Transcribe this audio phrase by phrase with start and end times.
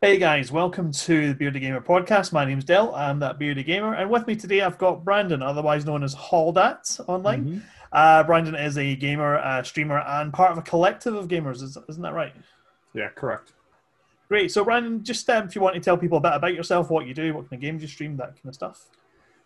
[0.00, 2.32] Hey guys, welcome to the Bearded Gamer podcast.
[2.32, 2.94] My name's Dell.
[2.94, 7.00] I'm that Bearded Gamer, and with me today I've got Brandon, otherwise known as Haldat
[7.08, 7.44] online.
[7.44, 7.58] Mm-hmm.
[7.90, 11.64] Uh, Brandon is a gamer, uh, streamer, and part of a collective of gamers.
[11.64, 12.32] Is, isn't that right?
[12.94, 13.54] Yeah, correct.
[14.28, 14.52] Great.
[14.52, 17.08] So, Brandon, just um, if you want to tell people a bit about yourself, what
[17.08, 18.84] you do, what kind of games you stream, that kind of stuff.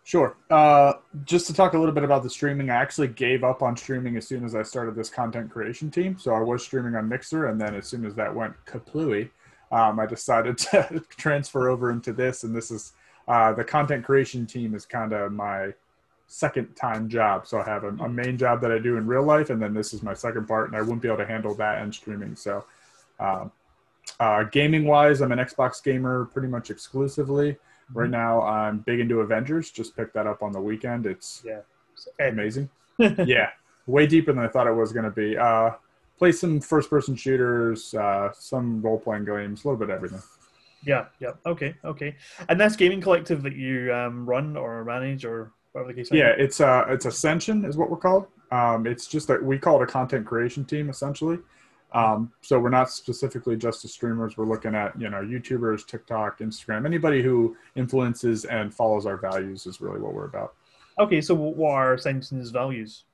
[0.03, 0.37] Sure.
[0.51, 0.93] Uh,
[1.25, 4.17] just to talk a little bit about the streaming, I actually gave up on streaming
[4.17, 6.15] as soon as I started this content creation team.
[6.19, 9.31] So I was streaming on Mixer, and then as soon as that went kaplooey,
[9.73, 12.43] um, I decided to transfer over into this.
[12.43, 12.93] And this is
[13.27, 15.73] uh, the content creation team is kind of my
[16.27, 17.47] second time job.
[17.47, 19.73] So I have a, a, main job that I do in real life, and then
[19.73, 22.35] this is my second part, and I wouldn't be able to handle that and streaming.
[22.35, 22.65] So,
[23.19, 23.45] uh,
[24.19, 27.57] uh, gaming wise, I'm an Xbox gamer pretty much exclusively.
[27.93, 29.69] Right now, I'm big into Avengers.
[29.69, 31.05] Just picked that up on the weekend.
[31.05, 31.61] It's yeah,
[32.19, 32.69] amazing.
[32.97, 33.49] yeah,
[33.85, 35.37] way deeper than I thought it was going to be.
[35.37, 35.71] Uh,
[36.17, 40.21] play some first-person shooters, uh, some role-playing games, a little bit of everything.
[40.85, 42.15] Yeah, yeah, okay, okay.
[42.49, 46.09] And that's gaming collective that you um, run or manage or whatever the case.
[46.11, 48.27] Yeah, it's uh, it's Ascension is what we're called.
[48.51, 51.39] Um, it's just that we call it a content creation team essentially.
[51.93, 54.35] Um, so we're not specifically just the streamers.
[54.35, 59.65] We're looking at you know YouTubers, TikTok, Instagram, anybody who influences and follows our values
[59.65, 60.55] is really what we're about.
[60.99, 63.05] Okay, so what are Ascension's values?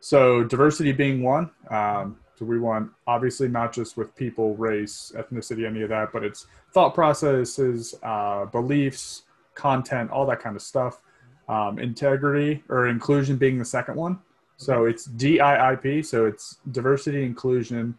[0.00, 1.50] So diversity being one.
[1.70, 6.24] Um, so we want obviously not just with people, race, ethnicity, any of that, but
[6.24, 9.22] it's thought processes, uh, beliefs,
[9.54, 11.00] content, all that kind of stuff.
[11.48, 14.18] Um, integrity or inclusion being the second one.
[14.56, 17.98] So it's DIIP, so it's diversity, inclusion,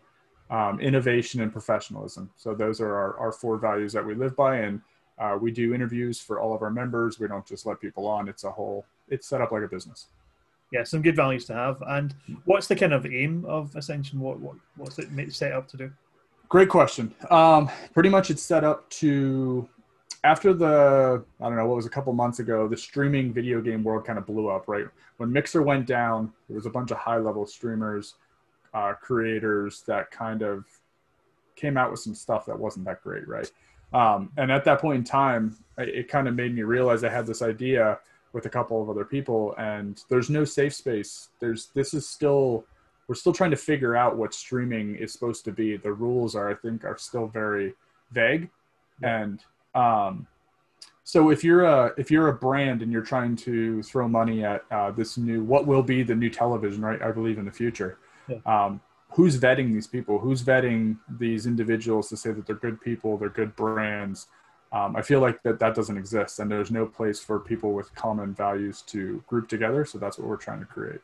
[0.49, 2.29] um, innovation, and professionalism.
[2.37, 4.81] So those are our, our four values that we live by, and
[5.19, 7.19] uh, we do interviews for all of our members.
[7.19, 10.07] We don't just let people on; it's a whole, it's set up like a business.
[10.75, 11.81] Yeah, some good values to have.
[11.87, 14.19] And what's the kind of aim of Ascension?
[14.19, 15.91] What, what what's it set up to do?
[16.49, 17.15] Great question.
[17.31, 19.69] Um, pretty much, it's set up to
[20.25, 23.85] after the I don't know what was a couple months ago, the streaming video game
[23.85, 24.67] world kind of blew up.
[24.67, 24.85] Right
[25.15, 28.15] when Mixer went down, there was a bunch of high level streamers,
[28.73, 30.65] uh, creators that kind of
[31.55, 33.49] came out with some stuff that wasn't that great, right?
[33.93, 37.09] Um, and at that point in time, it, it kind of made me realize I
[37.09, 37.99] had this idea
[38.35, 41.29] with a couple of other people, and there's no safe space.
[41.39, 42.65] There's this is still
[43.07, 45.77] we're still trying to figure out what streaming is supposed to be.
[45.77, 47.73] The rules are, I think, are still very
[48.11, 48.49] vague,
[49.01, 49.39] and
[49.73, 50.27] um,
[51.05, 54.65] so if you're a if you're a brand and you're trying to throw money at
[54.69, 57.01] uh, this new what will be the new television, right?
[57.01, 57.97] I believe in the future.
[58.27, 58.37] Yeah.
[58.45, 58.81] Um,
[59.11, 60.19] who's vetting these people?
[60.19, 64.27] Who's vetting these individuals to say that they're good people, they're good brands?
[64.71, 67.93] Um, I feel like that that doesn't exist, and there's no place for people with
[67.95, 69.85] common values to group together.
[69.85, 70.99] So that's what we're trying to create.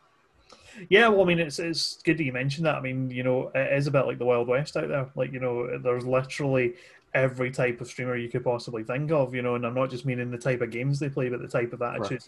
[0.89, 2.75] Yeah, well, I mean, it's it's good that you mentioned that.
[2.75, 5.09] I mean, you know, it is a bit like the Wild West out there.
[5.16, 6.75] Like, you know, there's literally
[7.13, 10.05] every type of streamer you could possibly think of, you know, and I'm not just
[10.05, 12.23] meaning the type of games they play, but the type of attitude,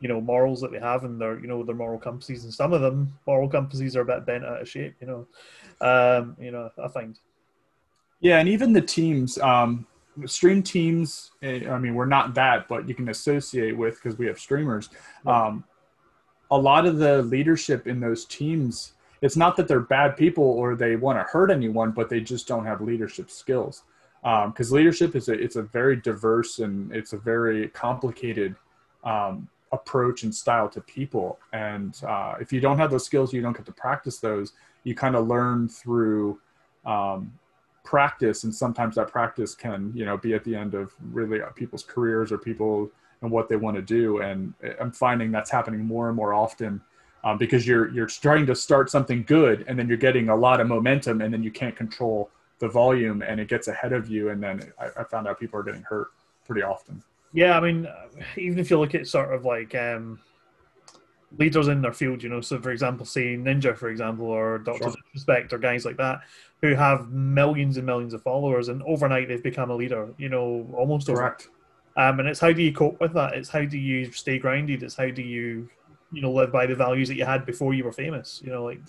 [0.00, 2.44] you know, morals that they have and their, you know, their moral compasses.
[2.44, 5.26] And some of them moral compasses are a bit bent out of shape, you know.
[5.80, 7.18] Um, you know, I find.
[8.20, 9.86] Yeah, and even the teams, um,
[10.24, 11.32] stream teams.
[11.42, 14.88] Eh, I mean, we're not that, but you can associate with because we have streamers.
[15.26, 15.64] Um,
[16.50, 20.76] a lot of the leadership in those teams, it's not that they're bad people or
[20.76, 23.82] they want to hurt anyone, but they just don't have leadership skills
[24.22, 28.56] because um, leadership is a it's a very diverse and it's a very complicated
[29.04, 33.40] um, approach and style to people and uh, if you don't have those skills you
[33.40, 34.52] don't get to practice those
[34.82, 36.40] you kind of learn through
[36.84, 37.32] um,
[37.86, 41.84] practice and sometimes that practice can you know be at the end of really people's
[41.84, 42.90] careers or people
[43.22, 44.20] and what they want to do.
[44.20, 46.80] And i'm finding that's happening more and more often
[47.24, 50.60] um, because you're you're trying to start something good and then you're getting a lot
[50.60, 54.30] of momentum and then you can't control the volume and it gets ahead of you
[54.30, 56.08] and then I, I, found out people are getting hurt
[56.46, 57.02] pretty often.
[57.32, 57.88] Yeah i mean
[58.36, 60.20] even if you look at sort of like um,
[61.38, 64.78] leaders in their field you know so for example say ninja for example or dr
[64.78, 64.94] sure.
[65.12, 66.20] disrespect or guys like that
[66.62, 70.66] who have millions and millions of followers and overnight they've become a leader you know
[70.76, 71.48] almost correct
[71.96, 74.82] um, and it's how do you cope with that it's how do you stay grounded
[74.82, 75.68] it's how do you
[76.12, 78.64] you know live by the values that you had before you were famous you know
[78.64, 78.80] like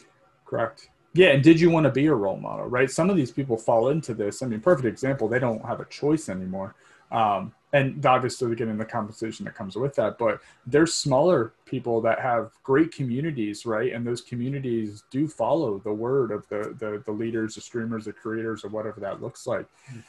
[0.46, 2.92] correct yeah, and did you want to be a role model, right?
[2.92, 4.44] Some of these people fall into this.
[4.44, 6.76] I mean, perfect example, they don't have a choice anymore.
[7.12, 10.18] Um, and obviously, we get in the compensation that comes with that.
[10.18, 13.92] But there's smaller people that have great communities, right?
[13.92, 18.14] And those communities do follow the word of the the, the leaders, the streamers, the
[18.14, 19.66] creators, or whatever that looks like.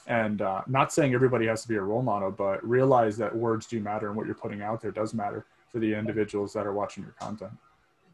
[0.07, 3.67] And uh, not saying everybody has to be a role model, but realize that words
[3.67, 6.73] do matter, and what you're putting out there does matter for the individuals that are
[6.73, 7.53] watching your content.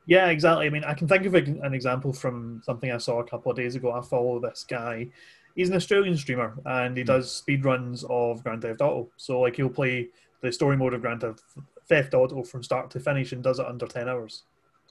[0.07, 0.67] Yeah, exactly.
[0.67, 3.57] I mean, I can think of an example from something I saw a couple of
[3.57, 3.93] days ago.
[3.93, 5.09] I follow this guy.
[5.55, 7.07] He's an Australian streamer and he Hmm.
[7.09, 9.11] does speed runs of Grand Theft Auto.
[9.17, 10.09] So like he'll play
[10.41, 11.43] the story mode of Grand Theft,
[11.89, 14.45] Theft Auto from start to finish and does it under ten hours.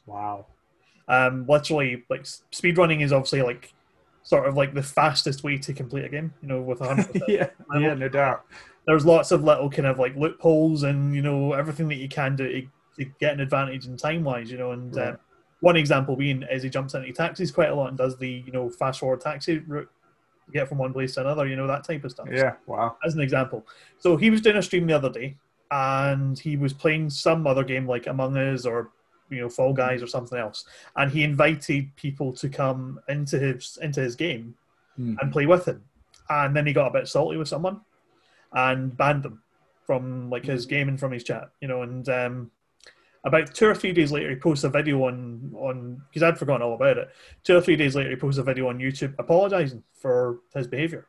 [0.06, 0.48] Wow.
[1.08, 3.74] Um, literally, like speed running is obviously like
[4.24, 6.34] sort of like the fastest way to complete a game.
[6.42, 8.46] You know, with a hundred yeah, yeah, no doubt.
[8.86, 12.36] There's lots of little kind of like loopholes and you know everything that you can
[12.36, 12.68] do to,
[12.98, 14.50] to get an advantage in time wise.
[14.52, 15.10] You know, and Right.
[15.10, 15.18] um,
[15.60, 18.52] one example being is he jumps into taxis quite a lot and does the you
[18.52, 19.90] know fast forward taxi route
[20.52, 21.48] get from one place to another.
[21.48, 22.28] You know that type of stuff.
[22.32, 22.98] Yeah, wow.
[23.06, 23.66] as an example.
[24.00, 25.38] So he was doing a stream the other day,
[25.72, 28.92] and he was playing some other game like Among Us or
[29.30, 33.78] you know Fall Guys or something else, and he invited people to come into his
[33.82, 34.56] into his game
[34.96, 35.16] Hmm.
[35.22, 35.84] and play with him,
[36.30, 37.82] and then he got a bit salty with someone
[38.54, 39.42] and banned them
[39.88, 42.52] from like his game and from his chat, you know, and um,
[43.24, 46.62] about two or three days later, he posts a video on on because I'd forgotten
[46.62, 47.10] all about it.
[47.44, 51.08] Two or three days later, he posts a video on YouTube apologizing for his behavior.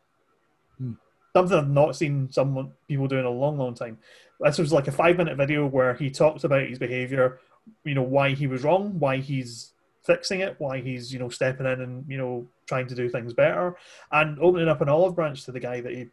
[0.79, 0.93] Hmm.
[1.35, 3.99] Something I've not seen someone people do in a long, long time.
[4.41, 7.41] This was like a five minute video where he talked about his behavior,
[7.85, 9.73] you know, why he was wrong, why he's
[10.05, 13.33] fixing it, why he's you know stepping in and you know trying to do things
[13.33, 13.77] better,
[14.13, 16.07] and opening up an olive branch to the guy that he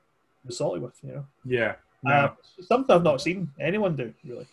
[0.45, 0.97] was salty with.
[1.03, 1.75] You know, Yeah.
[2.03, 2.11] No.
[2.11, 4.47] uh, something I've not seen anyone do really.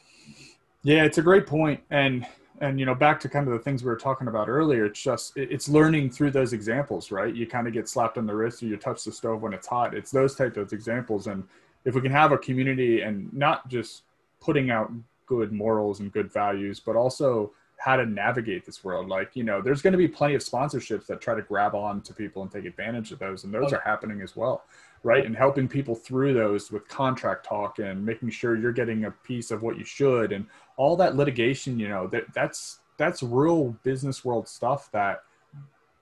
[0.82, 2.26] Yeah, it's a great point, and
[2.60, 4.86] and you know back to kind of the things we were talking about earlier.
[4.86, 7.34] It's just it's learning through those examples, right?
[7.34, 9.66] You kind of get slapped on the wrist, or you touch the stove when it's
[9.66, 9.94] hot.
[9.94, 11.44] It's those type of examples, and
[11.84, 14.02] if we can have a community and not just
[14.40, 14.92] putting out
[15.26, 19.08] good morals and good values, but also how to navigate this world.
[19.08, 22.02] Like you know, there's going to be plenty of sponsorships that try to grab on
[22.02, 24.62] to people and take advantage of those, and those oh, are happening as well
[25.04, 29.10] right and helping people through those with contract talk and making sure you're getting a
[29.10, 30.46] piece of what you should and
[30.78, 35.22] all that litigation you know that that's that's real business world stuff that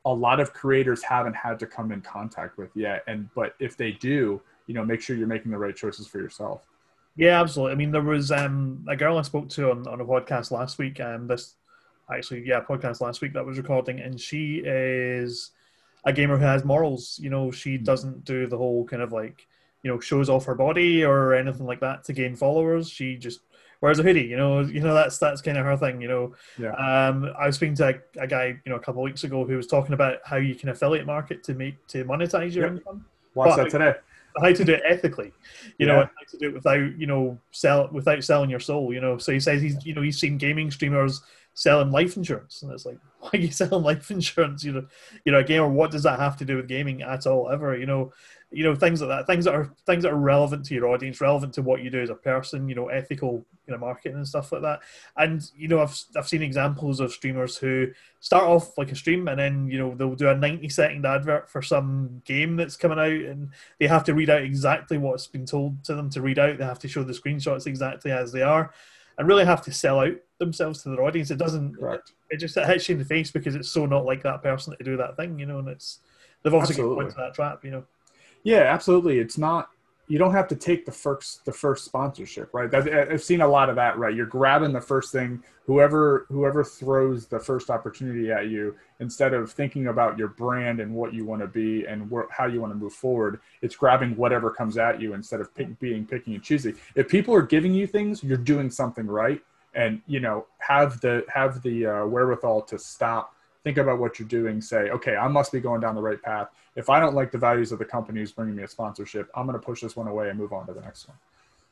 [0.05, 3.76] a lot of creators haven't had to come in contact with yet and but if
[3.76, 6.69] they do you know make sure you're making the right choices for yourself
[7.17, 7.73] Yeah, absolutely.
[7.73, 10.76] I mean, there was um, a girl I spoke to on, on a podcast last
[10.76, 11.00] week.
[11.00, 11.55] Um, this
[12.12, 15.52] actually, yeah, podcast last week that was recording, and she is
[16.05, 17.19] a gamer who has morals.
[17.22, 19.46] You know, she doesn't do the whole kind of like,
[19.82, 22.90] you know, shows off her body or anything like that to gain followers.
[22.90, 23.40] She just
[23.81, 24.25] wears a hoodie.
[24.25, 26.00] You know, you know that's that's kind of her thing.
[26.00, 27.88] You know, yeah um, I was speaking to
[28.19, 30.37] a, a guy, you know, a couple of weeks ago who was talking about how
[30.37, 32.76] you can affiliate market to make to monetize your Yep.
[32.78, 33.94] income watch that today
[34.40, 35.32] how to do it ethically,
[35.78, 36.00] you know, Yeah.
[36.02, 39.19] and how to do it without, you know, sell without selling your soul, you know.
[39.19, 41.22] So he says he's, you know, he's seen gaming streamers
[41.55, 44.62] selling life insurance, and it's like, why are you selling life insurance?
[44.62, 44.87] You know,
[45.25, 47.76] you know, a gamer, what does that have to do with gaming at all, ever?
[47.76, 48.12] You know,
[48.52, 51.20] you know, things like that, things that are things that are relevant to your audience,
[51.20, 54.26] relevant to what you do as a person, you know, ethical, you know, marketing and
[54.26, 54.81] stuff like that.
[55.16, 57.88] And you know, I've I've seen examples of streamers who
[58.20, 61.48] start off like a stream and then you know they'll do a 90 second advert
[61.48, 65.46] for some game that's coming out and they have to read out exactly what's been
[65.46, 68.43] told to them to read out they have to show the screenshots exactly as they
[68.43, 68.72] are
[69.19, 72.56] and really have to sell out themselves to their audience it doesn't correct it just
[72.56, 74.96] it hits you in the face because it's so not like that person to do
[74.96, 76.00] that thing you know and it's
[76.43, 77.04] they've obviously got Absolutely.
[77.04, 77.84] into that trap you know
[78.46, 79.19] Yeah, absolutely.
[79.19, 79.70] It's not.
[80.06, 82.72] You don't have to take the first the first sponsorship, right?
[82.72, 84.14] I've seen a lot of that, right?
[84.14, 89.50] You're grabbing the first thing, whoever whoever throws the first opportunity at you, instead of
[89.50, 92.72] thinking about your brand and what you want to be and where, how you want
[92.72, 93.40] to move forward.
[93.62, 96.74] It's grabbing whatever comes at you instead of pick, being picky and choosy.
[96.94, 99.43] If people are giving you things, you're doing something right,
[99.74, 103.34] and you know have the have the uh, wherewithal to stop
[103.67, 106.51] think about what you're doing say okay i must be going down the right path.
[106.77, 109.44] If i don't like the values of the company who's bringing me a sponsorship i'm
[109.44, 111.17] going to push this one away and move on to the next one.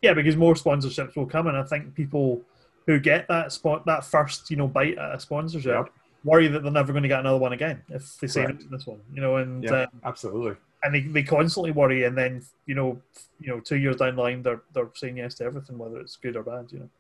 [0.03, 2.43] Yeah because more sponsorships will come and i think people
[2.89, 5.93] who get that spot that first you know bite at a sponsorship Yep.
[6.25, 9.01] worry that they're never going to get another one again if they say this one
[9.15, 10.57] you know and yeah uh, absolutely.
[10.83, 13.01] and they, they constantly worry and then you know
[13.39, 16.17] you know two years down the line they're they're saying yes to everything whether it's
[16.17, 16.91] good or bad you know.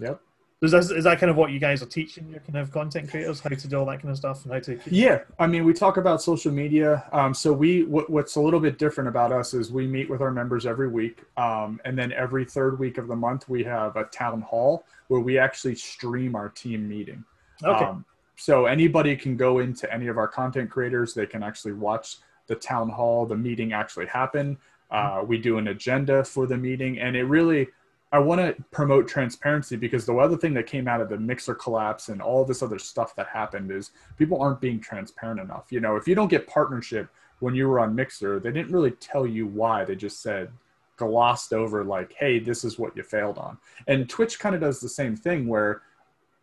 [0.00, 0.20] Yep.
[0.60, 3.08] Is that, is that kind of what you guys are teaching your kind of content
[3.08, 5.64] creators how to do all that kind of stuff and how to yeah i mean
[5.64, 9.32] we talk about social media um, so we what, what's a little bit different about
[9.32, 12.98] us is we meet with our members every week um, and then every third week
[12.98, 17.24] of the month we have a town hall where we actually stream our team meeting
[17.64, 18.04] okay Um,
[18.38, 21.12] so anybody can go into any of our content creators.
[21.12, 24.56] They can actually watch the town hall, the meeting actually happen.
[24.92, 27.66] Uh, we do an agenda for the meeting, and it really,
[28.10, 31.54] I want to promote transparency because the other thing that came out of the mixer
[31.54, 35.66] collapse and all this other stuff that happened is people aren't being transparent enough.
[35.70, 37.10] You know, if you don't get partnership
[37.40, 39.84] when you were on Mixer, they didn't really tell you why.
[39.84, 40.50] They just said
[40.96, 44.80] glossed over like, "Hey, this is what you failed on." And Twitch kind of does
[44.80, 45.82] the same thing where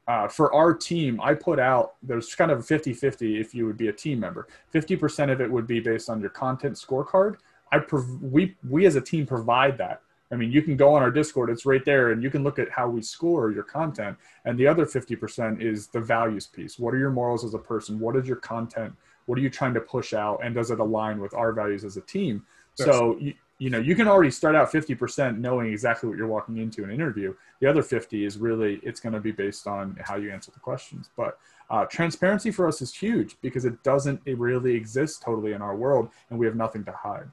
[0.07, 3.65] uh, for our team, I put out there's kind of a 50 50 if you
[3.65, 4.47] would be a team member.
[4.73, 7.37] 50% of it would be based on your content scorecard.
[7.71, 10.01] I prov- we we as a team provide that.
[10.35, 12.59] I mean, you can go on our Discord; it's right there, and you can look
[12.59, 14.17] at how we score your content.
[14.43, 16.77] And the other 50% is the values piece.
[16.77, 17.99] What are your morals as a person?
[17.99, 18.93] What is your content?
[19.27, 20.41] What are you trying to push out?
[20.43, 22.45] And does it align with our values as a team?
[22.77, 22.87] Yes.
[22.87, 26.57] So you, you know you can already start out 50% knowing exactly what you're walking
[26.57, 30.17] into an interview the other 50 is really it's going to be based on how
[30.17, 31.37] you answer the questions but
[31.69, 35.75] uh, transparency for us is huge because it doesn't it really exist totally in our
[35.75, 37.27] world and we have nothing to hide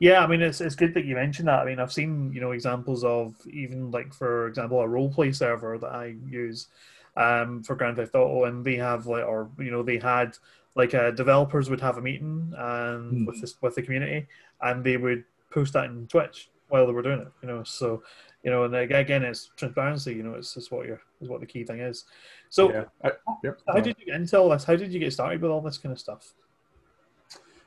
[0.00, 2.40] yeah i mean it's, it's good that you mentioned that i mean i've seen you
[2.40, 6.68] know examples of even like for example a role play server that i use
[7.16, 10.36] um, for grand theft auto and they have like or you know they had
[10.76, 13.26] like uh, developers would have a meeting and mm.
[13.26, 14.26] with this with the community
[14.62, 17.28] and they would post that in Twitch while they were doing it.
[17.42, 18.02] You know, so
[18.42, 20.14] you know, and again, it's transparency.
[20.14, 22.04] You know, it's just what your is what the key thing is.
[22.50, 22.84] So, yeah.
[23.04, 23.10] I,
[23.42, 23.58] yep.
[23.66, 24.64] how did you get into all this?
[24.64, 26.32] How did you get started with all this kind of stuff?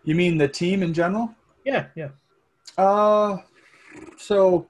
[0.04, 1.36] You mean the team in general?
[1.64, 2.10] Yeah, yeah.
[2.78, 3.38] Uh,
[4.18, 4.68] so,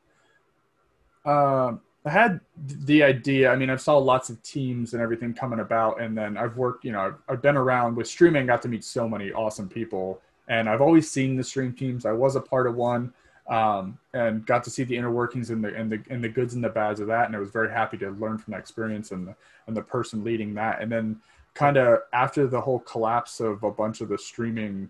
[1.25, 3.51] uh, I had the idea.
[3.51, 6.83] I mean, I saw lots of teams and everything coming about, and then I've worked.
[6.83, 8.48] You know, I've, I've been around with streaming.
[8.48, 10.19] Got to meet so many awesome people
[10.51, 12.05] and I've always seen the stream teams.
[12.05, 13.13] I was a part of one,
[13.48, 16.53] um, and got to see the inner workings and the and the and the goods
[16.53, 17.27] and the bads of that.
[17.27, 19.36] And I was very happy to learn from that experience and the
[19.67, 20.81] and the person leading that.
[20.81, 21.21] And then
[21.53, 24.89] kind of after the whole collapse of a bunch of the streaming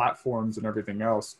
[0.00, 1.36] platforms and everything else.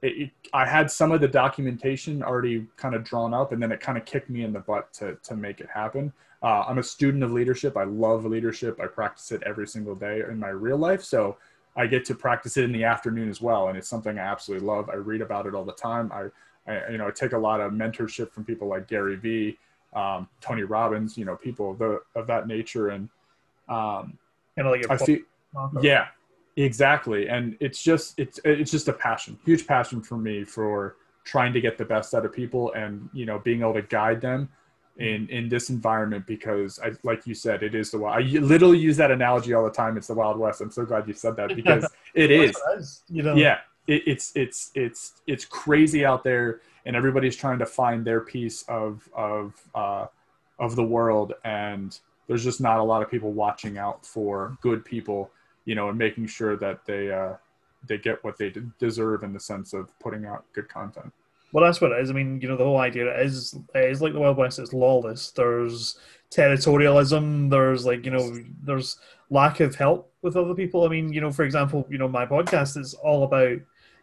[0.00, 3.72] It, it, I had some of the documentation already kind of drawn up, and then
[3.72, 6.12] it kind of kicked me in the butt to, to make it happen.
[6.40, 7.76] Uh, I'm a student of leadership.
[7.76, 8.78] I love leadership.
[8.80, 11.02] I practice it every single day in my real life.
[11.02, 11.36] So
[11.76, 14.66] I get to practice it in the afternoon as well, and it's something I absolutely
[14.68, 14.88] love.
[14.88, 16.12] I read about it all the time.
[16.12, 16.22] I,
[16.70, 19.58] I you know, I take a lot of mentorship from people like Gary Vee,
[19.94, 23.08] um, Tony Robbins, you know, people of, the, of that nature, and
[23.68, 24.16] um,
[24.56, 25.18] and like I feel,
[25.82, 26.06] yeah,
[26.64, 27.28] exactly.
[27.28, 31.60] And it's just it's it's just a passion, huge passion for me for trying to
[31.60, 34.48] get the best out of people, and you know, being able to guide them
[34.98, 38.22] in in this environment because I like you said it is the wild.
[38.22, 39.96] I literally use that analogy all the time.
[39.96, 40.60] It's the Wild West.
[40.60, 42.56] I'm so glad you said that because it is.
[43.08, 43.34] You know.
[43.34, 48.20] Yeah, it, it's it's it's it's crazy out there, and everybody's trying to find their
[48.20, 50.06] piece of of uh,
[50.58, 51.98] of the world, and
[52.28, 55.30] there's just not a lot of people watching out for good people,
[55.64, 57.34] you know, and making sure that they uh,
[57.86, 61.12] they get what they deserve in the sense of putting out good content.
[61.52, 62.10] Well, that's what it is.
[62.10, 64.58] I mean, you know, the whole idea is is like the Wild West.
[64.58, 65.30] It's lawless.
[65.30, 65.98] There's
[66.30, 67.50] territorialism.
[67.50, 68.98] There's like you know, there's
[69.30, 70.84] lack of help with other people.
[70.84, 73.58] I mean, you know, for example, you know, my podcast is all about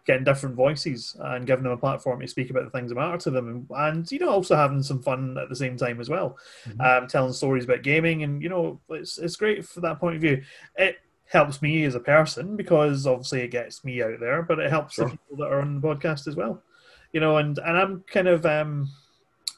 [0.05, 3.17] getting different voices and giving them a platform to speak about the things that matter
[3.17, 6.09] to them, and, and you know, also having some fun at the same time as
[6.09, 6.81] well, mm-hmm.
[6.81, 10.21] um, telling stories about gaming, and you know, it's it's great for that point of
[10.21, 10.41] view.
[10.75, 10.97] It
[11.29, 14.95] helps me as a person because obviously it gets me out there, but it helps
[14.95, 15.05] sure.
[15.05, 16.61] the people that are on the podcast as well
[17.13, 18.89] you know, and and I'm kind of um,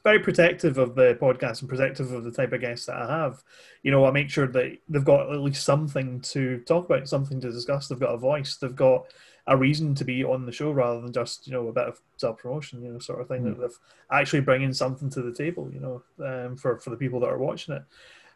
[0.04, 3.44] very protective of the podcast and protective of the type of guests that I have.
[3.84, 7.42] You know, I make sure that they've got at least something to talk about, something
[7.42, 7.88] to discuss.
[7.88, 8.58] They've got a voice.
[8.58, 9.06] They've got
[9.48, 12.00] a reason to be on the show rather than just you know a bit of
[12.18, 13.44] self promotion, you know, sort of thing.
[13.44, 13.58] Mm.
[13.58, 13.80] That they've
[14.12, 17.38] actually bringing something to the table, you know, um, for for the people that are
[17.38, 17.84] watching it.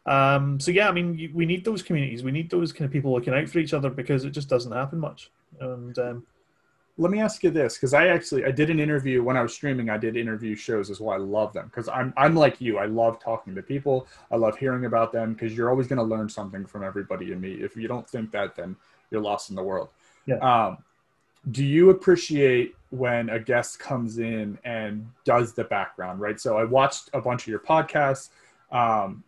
[0.06, 2.22] Um, so yeah, I mean, we need those communities.
[2.22, 4.72] We need those kind of people looking out for each other because it just doesn't
[4.72, 5.30] happen much.
[5.60, 6.26] And um,
[6.96, 9.52] let me ask you this because i actually i did an interview when i was
[9.52, 12.78] streaming i did interview shows as well i love them because i'm i'm like you
[12.78, 16.04] i love talking to people i love hearing about them because you're always going to
[16.04, 18.76] learn something from everybody you meet if you don't think that then
[19.10, 19.88] you're lost in the world
[20.26, 20.36] yeah.
[20.36, 20.78] um,
[21.50, 26.64] do you appreciate when a guest comes in and does the background right so i
[26.64, 28.28] watched a bunch of your podcasts
[28.70, 29.22] um,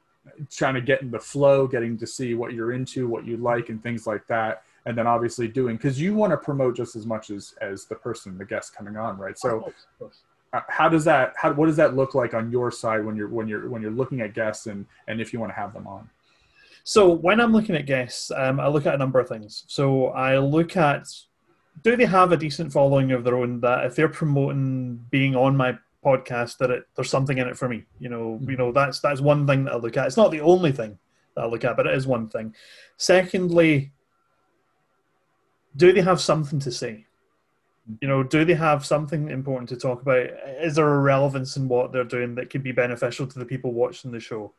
[0.51, 3.69] trying to get in the flow getting to see what you're into what you like
[3.69, 4.63] and things like that.
[4.85, 7.97] And then obviously doing because you want to promote just as much as as the
[7.97, 9.39] person the guest coming on right?
[9.39, 10.19] So of course, of course.
[10.53, 13.29] Uh, how does that how what does that look like on your side when you're
[13.29, 15.87] when you're when you're looking at guests and and if you want to have them
[15.87, 16.09] on?
[16.85, 19.65] So when i'm looking at guests um, i look at a number of things.
[19.67, 21.09] So i look at
[21.83, 25.57] do they have a decent following of their own that if they're promoting being on
[25.57, 28.51] my podcast that it, there's something in it for me you know mm-hmm.
[28.51, 30.97] you know that's that's one thing that i look at it's not the only thing
[31.35, 32.55] that i look at but it is one thing
[32.97, 33.93] secondly
[35.77, 37.05] do they have something to say?
[38.01, 40.29] You know, do they have something important to talk about?
[40.61, 43.73] Is there a relevance in what they're doing that could be beneficial to the people
[43.73, 44.53] watching the show?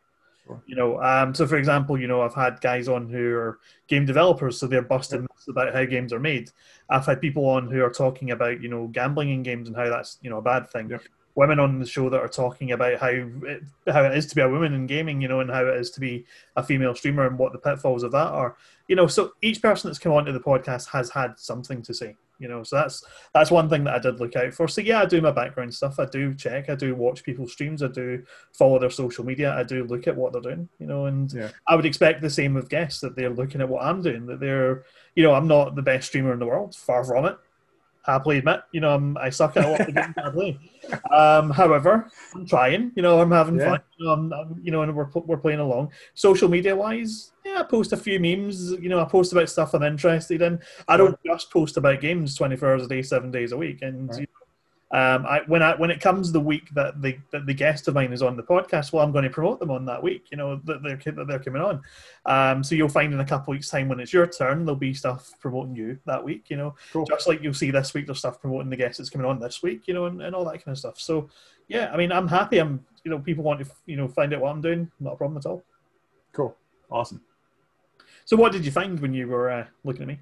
[0.46, 0.64] Sure.
[0.66, 4.06] You know, um, so for example, you know, I've had guys on who are game
[4.06, 5.52] developers, so they're busting yeah.
[5.52, 6.52] about how games are made.
[6.90, 9.90] I've had people on who are talking about, you know, gambling in games and how
[9.90, 10.90] that's, you know, a bad thing.
[10.90, 11.00] Yeah.
[11.38, 14.42] Women on the show that are talking about how it, how it is to be
[14.42, 16.26] a woman in gaming, you know, and how it is to be
[16.56, 18.58] a female streamer and what the pitfalls of that are.
[18.88, 22.16] You know, so each person that's come onto the podcast has had something to say.
[22.40, 23.04] You know, so that's
[23.34, 24.68] that's one thing that I did look out for.
[24.68, 26.00] So yeah, I do my background stuff.
[26.00, 26.70] I do check.
[26.70, 27.82] I do watch people's streams.
[27.84, 29.54] I do follow their social media.
[29.56, 30.68] I do look at what they're doing.
[30.80, 31.50] You know, and Yeah.
[31.68, 34.26] I would expect the same of guests that they're looking at what I'm doing.
[34.26, 36.76] That they're, you know, I'm not the best streamer in the world.
[36.76, 37.38] Far from it.
[38.08, 40.58] Happily admit, you know, I'm, I suck at a lot of the games I play.
[41.12, 42.94] Um, however, I'm trying.
[42.96, 43.72] You know, I'm having Yeah.
[43.72, 43.80] fun.
[43.98, 45.92] You know, I'm, I'm- you know, and we're we're playing along.
[46.14, 48.72] Social media wise, yeah, I post a few memes.
[48.72, 50.60] You know, I post about stuff I'm interested in.
[50.88, 53.82] I don't just post about games 24 hours a day, seven days a week.
[53.82, 54.22] And Right.
[54.22, 54.28] you
[54.92, 57.94] um, I, when I when it comes the week that the that the guest of
[57.94, 60.28] mine is on the podcast, well, I'm going to promote them on that week.
[60.32, 61.82] You know that they're that they're coming on.
[62.26, 64.94] Um, so you'll find in a couple weeks' time when it's your turn, there'll be
[64.94, 66.50] stuff promoting you that week.
[66.50, 67.06] You know, Cool.
[67.06, 69.62] just like you'll see this week, there's stuff promoting the guest that's coming on this
[69.62, 69.90] week.
[69.90, 71.02] You know, and, and all that kind of stuff.
[71.02, 71.30] So
[71.68, 72.60] yeah, I mean, I'm happy.
[72.60, 74.90] I'm you know, people want to you know find out what I'm doing.
[75.02, 75.64] Not a problem at all.
[76.32, 76.56] Cool.
[76.90, 77.22] Awesome.
[78.24, 80.20] So what did you find when you were uh, looking at me?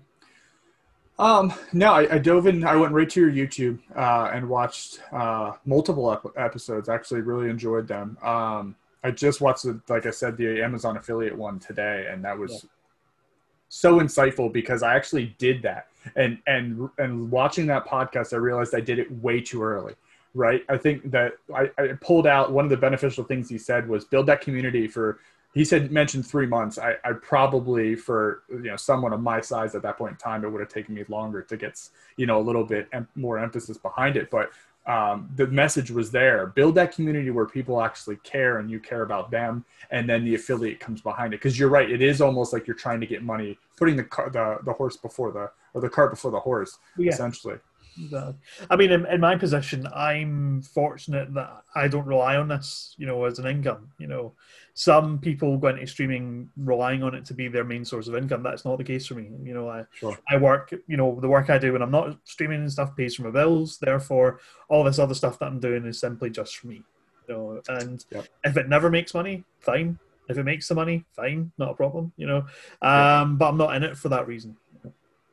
[1.17, 2.65] Um, no, I, I dove in.
[2.65, 6.89] I went right to your YouTube uh, and watched uh, multiple ep- episodes.
[6.89, 8.17] Actually, really enjoyed them.
[8.21, 12.37] Um, I just watched, the, like I said, the Amazon affiliate one today, and that
[12.37, 12.69] was Yeah.
[13.69, 15.87] so insightful because I actually did that.
[16.15, 19.93] And and and watching that podcast, I realized I did it way too early.
[20.33, 20.65] Right?
[20.67, 24.03] I think that I, I pulled out one of the beneficial things he said was
[24.03, 25.19] build that community for
[25.55, 26.77] he said mentioned three months.
[26.77, 30.43] I, I probably for you know someone of my size at that point in time,
[30.43, 31.81] it would have taken me longer to get
[32.17, 34.29] you know a little bit em- more emphasis behind it.
[34.29, 34.51] But
[34.85, 39.01] um, the message was there: build that community where people actually care and you care
[39.01, 41.37] about them, and then the affiliate comes behind it.
[41.37, 44.29] Because you're right, it is almost like you're trying to get money, putting the car,
[44.29, 47.11] the the horse before the or the cart before the horse, Yeah.
[47.13, 47.55] essentially.
[48.01, 48.35] Exactly.
[48.69, 53.05] I mean, in, in my position, I'm fortunate that I don't rely on this, you
[53.05, 53.89] know, as an income.
[53.97, 54.33] You know,
[54.73, 58.43] some people go into streaming relying on it to be their main source of income.
[58.43, 59.29] That's not the case for me.
[59.43, 60.17] You know, I, Sure.
[60.29, 63.15] I work, you know, the work I do when I'm not streaming and stuff pays
[63.15, 63.77] for my bills.
[63.77, 66.83] Therefore, all this other stuff that I'm doing is simply just for me.
[67.27, 68.27] You know, and Yep.
[68.43, 69.97] if it never makes money, fine.
[70.27, 72.11] If it makes the money, fine, not a problem.
[72.17, 72.45] You know,
[72.81, 74.57] um, but I'm not in it for that reason.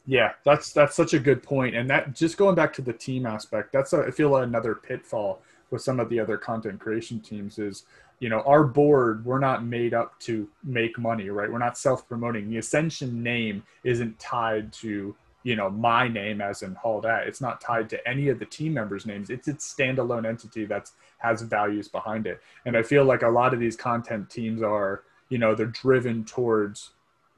[0.07, 3.25] Yeah, that's that's such a good point, and that just going back to the team
[3.25, 7.21] aspect, that's a, I feel like another pitfall with some of the other content creation
[7.21, 7.85] teams is,
[8.19, 11.51] you know, our board we're not made up to make money, right?
[11.51, 12.51] We're not self promoting.
[12.51, 17.29] The Ascension name isn't tied to you know my name as in all that.
[17.29, 19.31] It's not tied to any of the team members' names.
[19.31, 23.55] It's its standalone entity that's has values behind it, and I feel like a lot
[23.55, 26.91] of these content teams are, you know, they're driven towards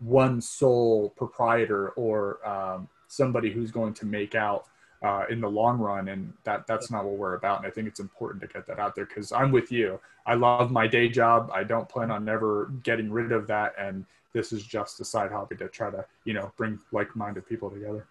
[0.05, 4.67] one sole proprietor or um, somebody who's going to make out
[5.03, 7.87] uh, in the long run and that that's not what we're about and i think
[7.87, 11.09] it's important to get that out there because i'm with you i love my day
[11.09, 15.05] job i don't plan on never getting rid of that and this is just a
[15.05, 18.07] side hobby to try to you know bring like-minded people together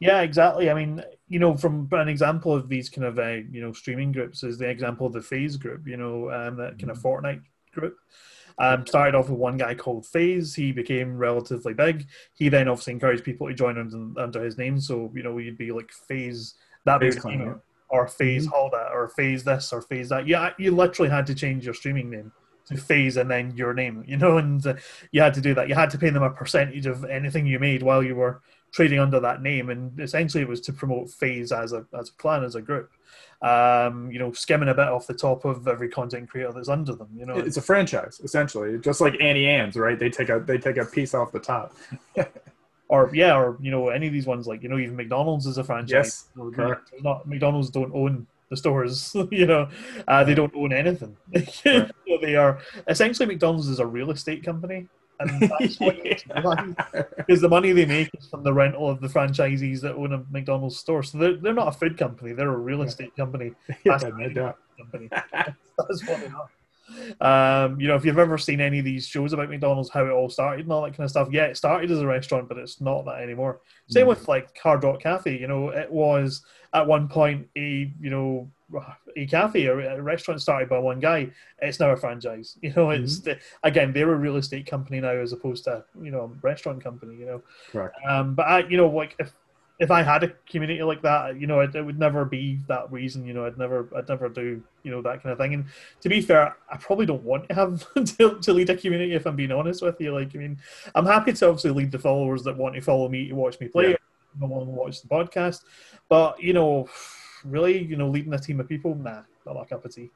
[0.00, 0.70] Yeah, exactly.
[0.70, 4.12] I mean, you know, from an example of these kind of uh, you know streaming
[4.12, 5.88] groups is the example of the FaZe group.
[5.88, 7.42] You know, um, that kind of Fortnite
[7.78, 7.96] group.
[8.60, 10.54] Um, started off with one guy called FaZe.
[10.54, 12.06] He became relatively big.
[12.34, 14.80] He then obviously encouraged people to join under, under his name.
[14.80, 18.68] So you know, you'd be like FaZe that FaZe big Clan, name, or FaZe all
[18.70, 20.26] that, or FaZe this, or FaZe that.
[20.26, 22.32] Yeah, you literally had to change your streaming name
[22.66, 24.04] to FaZe and then your name.
[24.08, 24.74] You know, and uh,
[25.12, 25.68] you had to do that.
[25.68, 28.98] You had to pay them a percentage of anything you made while you were trading
[28.98, 32.42] under that name, and essentially it was to promote Phase as a as a clan
[32.42, 32.90] as a group.
[33.40, 36.94] Um, you know, skimming a bit off the top of every content creator that's under
[36.94, 37.08] them.
[37.16, 40.58] You know, it's a franchise essentially just like Auntie Anne's right they take a they
[40.58, 41.72] take a piece off the top
[42.88, 45.58] or yeah, or you know, any of these ones like you know, even McDonald's is
[45.58, 45.90] a franchise.
[45.90, 46.92] Yes, You know, correct.
[47.02, 49.14] Not McDonald's don't own the stores.
[49.30, 49.68] you know,
[50.06, 51.16] uh, they don't own anything.
[51.34, 51.90] Right.
[52.06, 54.88] so they are essentially McDonald's is a real estate company.
[55.20, 55.96] And that's what
[57.16, 60.24] because the money they make is from the rental of the franchisees that own a
[60.30, 61.02] McDonald's store.
[61.02, 63.52] So they're, they're not a food company; they're a real estate company.
[63.84, 64.58] yeah, no doubt.
[64.78, 65.08] company.
[65.10, 66.48] That's what they are.
[67.20, 70.10] Um, you know, if you've ever seen any of these shows about McDonald's, how it
[70.10, 72.56] all started and all that kind of stuff, yeah, it started as a restaurant, but
[72.56, 73.60] it's not that anymore.
[73.88, 74.10] Same Mm.
[74.10, 75.38] with like Hard Rock Cafe.
[75.38, 78.50] You know, it was at one point a you know
[79.26, 81.30] cafe or a restaurant started by one guy.
[81.60, 82.56] It's now a franchise.
[82.62, 86.10] You know, it's the, again they're a real estate company now as opposed to you
[86.10, 87.16] know a restaurant company.
[87.16, 89.32] You know, correct um, but I, you know, like if
[89.78, 92.90] if I had a community like that, you know, it, it would never be that
[92.90, 93.24] reason.
[93.24, 95.54] You know, I'd never, I'd never do, you know, that kind of thing.
[95.54, 95.66] And
[96.00, 99.14] to be fair, I probably don't want to have to, to lead a community.
[99.14, 100.58] If I'm being honest with you, like, I mean,
[100.96, 103.68] I'm happy to obviously lead the followers that want to follow me to watch me
[103.68, 103.96] play, Yeah.
[104.40, 105.62] no one watch the podcast.
[106.08, 106.88] But you know,
[107.44, 110.10] really, you know, leading a team of people, nah, got my cup of tea.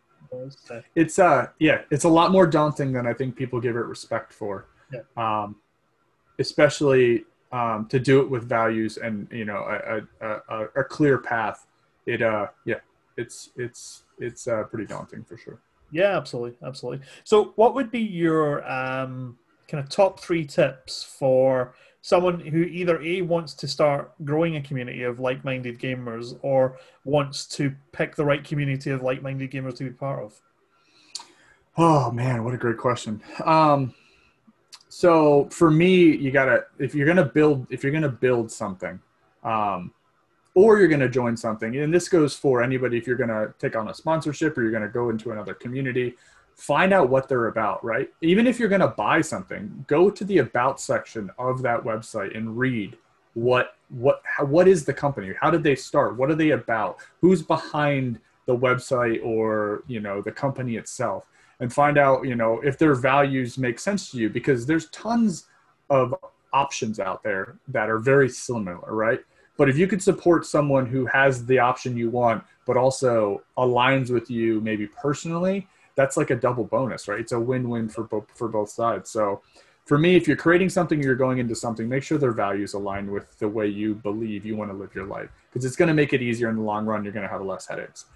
[0.94, 4.32] It's uh yeah, it's a lot more daunting than I think people give it respect
[4.32, 4.66] for.
[4.92, 5.00] Yeah.
[5.16, 5.56] Um,
[6.38, 11.18] especially um, to do it with values and you know a, a, a, a clear
[11.18, 11.66] path.
[12.06, 12.80] It uh yeah,
[13.16, 15.61] it's it's it's uh, pretty daunting for sure.
[15.90, 17.06] Yeah, absolutely, absolutely.
[17.24, 23.00] So, what would be your um, kind of top three tips for someone who either
[23.00, 28.24] a wants to start growing a community of like-minded gamers or wants to pick the
[28.24, 30.40] right community of like-minded gamers to be part of?
[31.78, 33.22] Oh man, what a great question.
[33.44, 33.94] Um,
[34.88, 39.00] so for me, you gotta if you're gonna build if you're gonna build something,
[39.42, 39.92] um,
[40.54, 43.88] or you're gonna join something, and this goes for anybody if you're gonna take on
[43.88, 46.14] a sponsorship or you're gonna go into another community
[46.62, 48.09] find out what they're about, right?
[48.20, 52.37] Even if you're going to buy something, go to the about section of that website
[52.37, 52.96] and read
[53.35, 55.33] what what how, what is the company?
[55.40, 56.16] How did they start?
[56.16, 56.98] What are they about?
[57.20, 61.25] Who's behind the website or, you know, the company itself?
[61.59, 65.46] And find out, you know, if their values make sense to you because there's tons
[65.90, 66.14] of
[66.53, 69.20] options out there that are very similar, right?
[69.57, 74.11] But if you could support someone who has the option you want, but also aligns
[74.11, 77.20] with you maybe personally, that's like a double bonus, right?
[77.20, 79.11] It's a win-win for both for both sides.
[79.11, 79.42] So
[79.85, 83.11] for me, if you're creating something, you're going into something, make sure their values align
[83.11, 85.94] with the way you believe you want to live your life, because it's going to
[85.94, 87.02] make it easier in the long run.
[87.02, 88.07] You're going to have less headaches.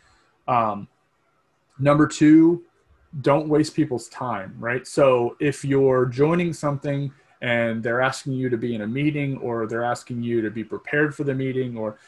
[0.46, 0.86] Um,
[1.78, 2.62] number two,
[3.20, 4.86] don't waste people's time, right?
[4.86, 7.12] So if you're joining something
[7.42, 10.64] and they're asking you to be in a meeting or they're asking you to be
[10.64, 11.98] prepared for the meeting or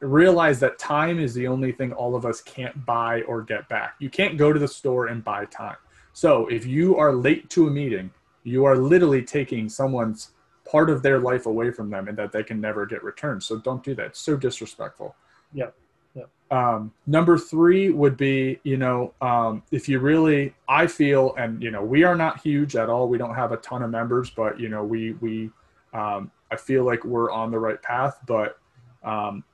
[0.00, 3.94] realize that time is the only thing all of us can't buy or get back.
[3.98, 5.76] You can't go to the store and buy time.
[6.12, 8.10] So if you are late to a meeting,
[8.44, 10.32] you are literally taking someone's
[10.70, 13.42] part of their life away from them and that they can never get returned.
[13.42, 14.06] So don't do that.
[14.06, 15.14] It's so disrespectful.
[15.52, 15.70] Yeah.
[16.14, 16.24] Yeah.
[16.50, 21.70] Um, number three would be, you know, um, if you really, I feel, and you
[21.70, 23.08] know, we are not huge at all.
[23.08, 25.50] We don't have a ton of members, but you know, we we,
[25.92, 28.18] um, I feel like we're on the right path.
[28.26, 28.58] But
[29.04, 29.44] um,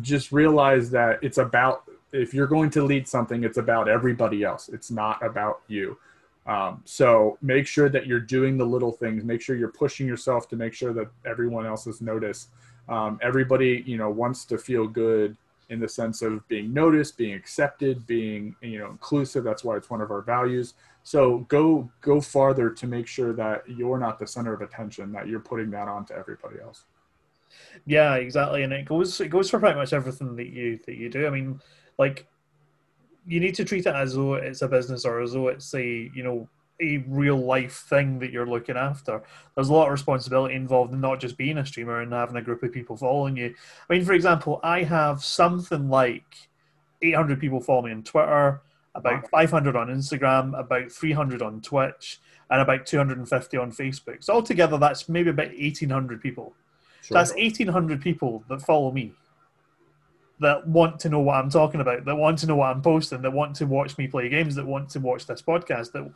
[0.00, 4.68] just realize that it's about if you're going to lead something it's about everybody else.
[4.68, 5.98] It's not about you.
[6.46, 9.24] Um, so make sure that you're doing the little things.
[9.24, 12.50] Make sure you're pushing yourself to make sure that everyone else is noticed.
[12.88, 15.36] Um, everybody you know wants to feel good
[15.68, 19.42] in the sense of being noticed being accepted being you know inclusive.
[19.42, 20.74] That's why it's one of our values.
[21.02, 25.26] So go go farther to make sure that you're not the center of attention that
[25.26, 26.84] you're putting that on to everybody else
[27.86, 31.08] yeah, exactly, and it goes it goes for pretty much everything that you that you
[31.08, 31.26] do.
[31.26, 31.60] I mean,
[31.98, 32.26] like
[33.26, 36.10] you need to treat it as though it's a business or as though it's a
[36.14, 36.48] you know
[36.80, 39.22] a real life thing that you're looking after.
[39.54, 42.42] There's a lot of responsibility involved in not just being a streamer and having a
[42.42, 43.54] group of people following you.
[43.88, 46.24] I mean, for example, I have something like
[47.02, 48.62] 800 people follow me on Twitter,
[48.94, 54.22] about 500 on Instagram, about 300 on Twitch, and about 250 on Facebook.
[54.22, 56.54] So altogether, that's maybe about 1,800 people.
[57.06, 57.14] Sure.
[57.14, 59.12] That's 1,800 people that follow me
[60.40, 63.22] that want to know what I'm talking about, that want to know what I'm posting,
[63.22, 65.92] that want to watch me play games, that want to watch this podcast.
[65.92, 66.12] That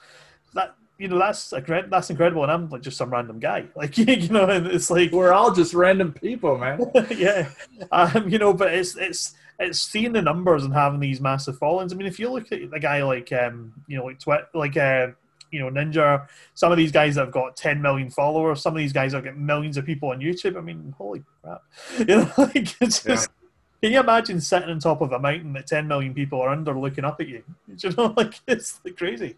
[0.54, 3.66] that you know that's a that's incredible, and I'm like just some random guy.
[3.76, 6.90] Like you know, and it's like we're all just random people, man.
[7.10, 7.50] yeah,
[7.92, 11.92] um, you know, but it's it's it's seeing the numbers and having these massive followings.
[11.92, 14.76] I mean, if you look at a guy like um, you know, like Twit, like
[14.76, 15.08] uh,
[15.50, 18.92] you know Ninja, some of these guys have got 10 million followers, some of these
[18.92, 20.56] guys have got millions of people on YouTube.
[20.56, 21.62] I mean, holy crap!
[21.98, 23.28] You know, like it's just.
[23.28, 23.36] Yeah.
[23.82, 26.78] Can you imagine sitting on top of a mountain that 10 million people are under
[26.78, 27.42] looking up at you?
[27.78, 29.36] You know, like it's like crazy.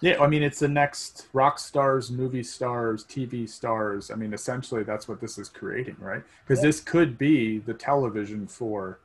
[0.00, 4.10] Yeah, I mean, it's the next rock stars, movie stars, TV stars.
[4.10, 6.22] I mean, essentially, that's what this is creating, right?
[6.46, 6.68] Because yeah.
[6.68, 9.00] this could be the television for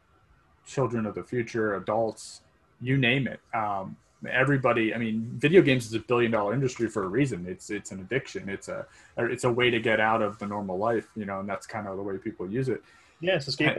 [0.67, 2.41] children of the future, adults,
[2.79, 3.39] you name it.
[3.55, 3.97] Um,
[4.31, 7.45] everybody i mean video games is a billion dollar industry for a reason.
[7.47, 8.49] It's it's an addiction.
[8.49, 8.85] It's a
[9.17, 11.87] it's a way to get out of the normal life you know and that's kind
[11.87, 12.83] of the way people use it.
[13.19, 13.77] Yes escape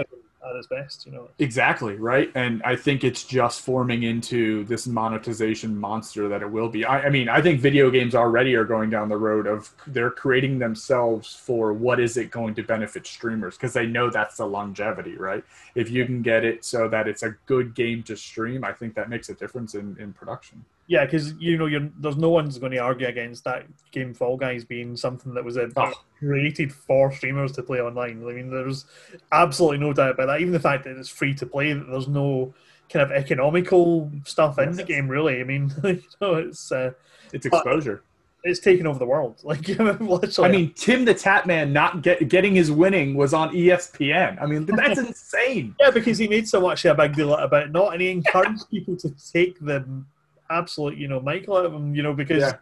[0.48, 1.28] at its best, you know.
[1.38, 6.68] Exactly right, and I think it's just forming into this monetization monster that it will
[6.68, 6.85] be.
[6.85, 10.11] I, I, mean, I think video games already are going down the road of they're
[10.11, 14.46] creating themselves for what is it going to benefit streamers because they know that's the
[14.46, 15.44] longevity, right?
[15.74, 18.94] If you can get it so that it's a good game to stream, I think
[18.94, 20.64] that makes a difference in in production.
[20.87, 24.64] Yeah, because you know, there's no one's going to argue against that game Fall Guys
[24.64, 25.92] being something that was a, oh.
[26.18, 28.23] created for streamers to play online.
[28.29, 28.85] I mean, there's
[29.33, 30.40] absolutely no doubt about that.
[30.40, 32.53] Even the fact that it's free to play, that there's no
[32.90, 34.66] kind of economical stuff yes.
[34.68, 35.40] in the game, really.
[35.40, 36.92] I mean, you know, it's uh,
[37.33, 38.03] it's exposure.
[38.42, 39.40] it's taken over the world.
[39.44, 40.31] Like, literally.
[40.38, 44.40] I mean, Tim the Tatman not get, getting his winning was on ESPN.
[44.40, 45.75] I mean, that's insane.
[45.81, 48.68] Yeah, because he made so much a big deal about it not, and he encouraged
[48.70, 50.05] people to take the
[50.50, 52.52] absolute, you know, Michael out of him, you know, because Yeah.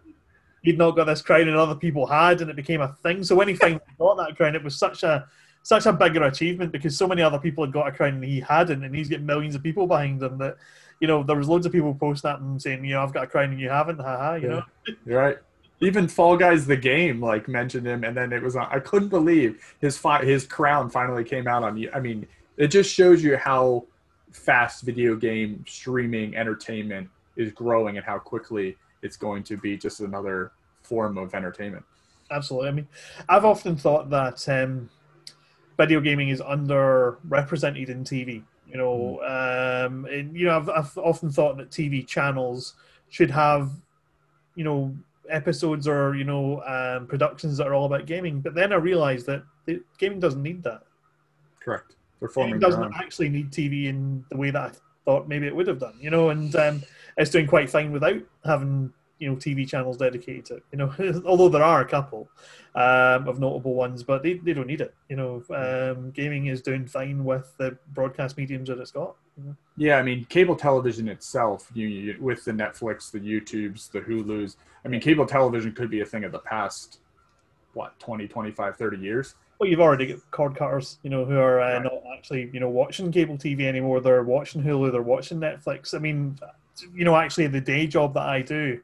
[0.63, 3.23] he'd not got this crown and other people had, and it became a thing.
[3.25, 5.27] So when he finally got that crown, it was such a
[5.65, 8.41] such a bigger achievement because so many other people had got a crown and he
[8.41, 10.39] hadn't, and he's getting millions of people behind him.
[10.39, 10.57] That
[11.01, 13.25] you know, there was loads of people posting at him saying, you know, I've got
[13.25, 14.55] a crown and you haven't, haha, you Yeah.
[14.55, 14.65] know.
[15.07, 15.39] You're right.
[15.81, 18.69] Even Fall Guys the game like mentioned him, and then it was on.
[18.71, 21.77] I couldn't believe his fi- his crown finally came out on.
[21.77, 21.91] You.
[21.93, 23.87] I mean, it just shows you how
[24.33, 30.01] fast video game streaming entertainment is growing and how quickly it's going to be just
[30.01, 31.85] another form of entertainment.
[32.31, 32.69] Absolutely.
[32.69, 32.89] I mean,
[33.29, 34.89] I've often thought that um,
[35.77, 38.43] video gaming is underrepresented in TV.
[38.69, 42.75] You know, um, and, you know, I've, I've often thought that TV channels
[43.11, 43.71] should have,
[44.55, 44.97] you know,
[45.29, 48.41] episodes or you know um, productions that are all about gaming.
[48.41, 50.83] But then I realized that the, gaming doesn't need that.
[51.61, 51.97] Correct.
[52.21, 54.71] They're Gaming doesn't actually need TV in the way that I
[55.05, 55.95] thought maybe it would have done.
[56.01, 56.83] You know, and um,
[57.17, 60.65] it's doing quite fine without having you know TV channels dedicated to it.
[60.73, 62.29] You know, although there are a couple
[62.75, 64.95] um, of notable ones, but they, they don't need it.
[65.09, 69.15] You know, um, gaming is doing fine with the broadcast mediums that it's got.
[69.39, 69.57] You know?
[69.77, 74.57] Yeah, I mean, cable television itself, you, you with the Netflix, the YouTubes, the Hulus.
[74.85, 76.99] I mean, cable television could be a thing of the past,
[77.75, 79.37] what, 20, 25, 30 years?
[79.61, 82.69] Well, you've already got cord cutters, you know, who are uh, not actually, you know,
[82.69, 84.01] watching cable TV anymore.
[84.01, 85.95] They're watching Hulu, they're watching Netflix.
[85.95, 86.37] I mean,
[86.95, 88.81] you know, actually, the day job that I do,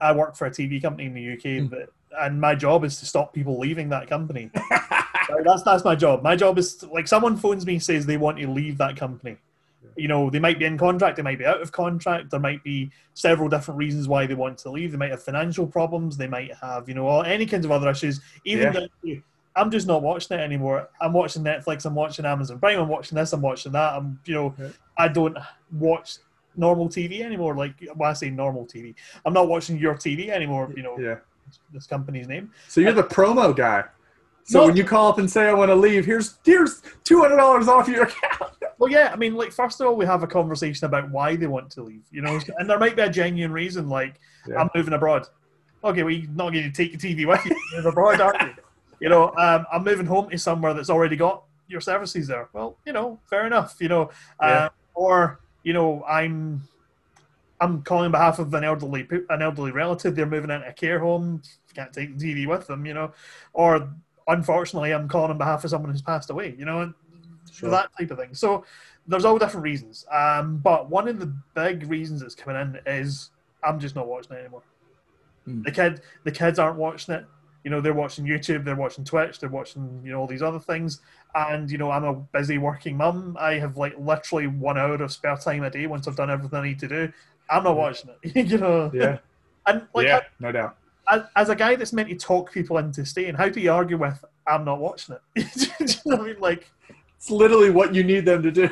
[0.00, 1.68] I work for a TV company in the UK, Hmm.
[1.74, 1.88] that,
[2.20, 4.50] and my job is to stop people leaving that company.
[5.44, 6.24] That's that's my job.
[6.24, 9.36] My job is to, like someone phones me says they want to leave that company.
[9.96, 12.30] You know, they might be in contract, they might be out of contract.
[12.32, 14.90] There might be several different reasons why they want to leave.
[14.90, 16.16] They might have financial problems.
[16.16, 18.20] They might have, you know, all, any kinds of other issues.
[18.44, 18.86] Even Yeah.
[19.04, 19.22] to,
[19.54, 20.88] I'm just not watching it anymore.
[21.00, 21.84] I'm watching Netflix.
[21.86, 22.80] I'm watching Amazon Prime.
[22.80, 23.32] I'm watching this.
[23.32, 23.94] I'm watching that.
[23.94, 24.68] I'm, you know, Yeah.
[24.98, 25.36] I don't
[25.72, 26.16] watch
[26.56, 27.54] normal TV anymore.
[27.54, 30.72] Like when I say normal TV, I'm not watching your TV anymore.
[30.76, 31.16] You know, Yeah.
[31.72, 32.50] this company's name.
[32.68, 33.84] So you're the promo guy.
[34.44, 34.66] So No.
[34.66, 37.68] when you call up and say I want to leave, here's here's two hundred dollars
[37.68, 38.52] off your account.
[38.78, 41.46] Well, yeah, I mean, like first of all, we have a conversation about why they
[41.46, 44.14] want to leave, you know, and there might be a genuine reason, like
[44.48, 44.60] Yeah.
[44.60, 45.26] I'm moving abroad.
[45.84, 47.56] Okay, well, you're not going to take your TV with you.
[47.72, 48.54] You're abroad, aren't you?
[49.00, 52.48] You know, um, I'm moving home to somewhere that's already got your services there.
[52.52, 53.76] Well, you know, fair enough.
[53.80, 54.10] You know,
[54.42, 54.46] Yeah.
[54.48, 56.62] uh, or you know, I'm
[57.60, 60.16] I'm calling on behalf of an elderly an elderly relative.
[60.16, 61.42] They're moving into a care home.
[61.74, 62.86] Can't take the TV with them.
[62.86, 63.12] You know,
[63.52, 63.88] or
[64.28, 66.54] unfortunately, I'm calling on behalf of someone who's passed away.
[66.58, 66.92] You know,
[67.52, 67.70] Sure.
[67.70, 68.34] that type of thing.
[68.34, 68.64] So
[69.06, 70.06] there's all different reasons.
[70.10, 73.30] Um, but one of the big reasons that's coming in is
[73.62, 74.62] I'm just not watching it anymore.
[75.44, 75.62] Hmm.
[75.62, 77.26] The kid, the kids aren't watching it.
[77.64, 80.58] You know, they're watching YouTube, they're watching Twitch, they're watching you know all these other
[80.58, 81.00] things.
[81.34, 83.36] And you know, I'm a busy working mum.
[83.38, 86.58] I have like literally one hour of spare time a day once I've done everything
[86.58, 87.12] I need to do.
[87.50, 88.36] I'm not watching it.
[88.50, 89.18] you know, Yeah,
[89.66, 90.76] and like yeah, no doubt.
[91.10, 93.98] as, as a guy that's meant to talk people into staying, how do you argue
[93.98, 95.44] with I'm not watching it?
[95.78, 96.40] do you know what I mean?
[96.40, 96.70] Like.
[97.16, 98.70] It's literally what you need them to do.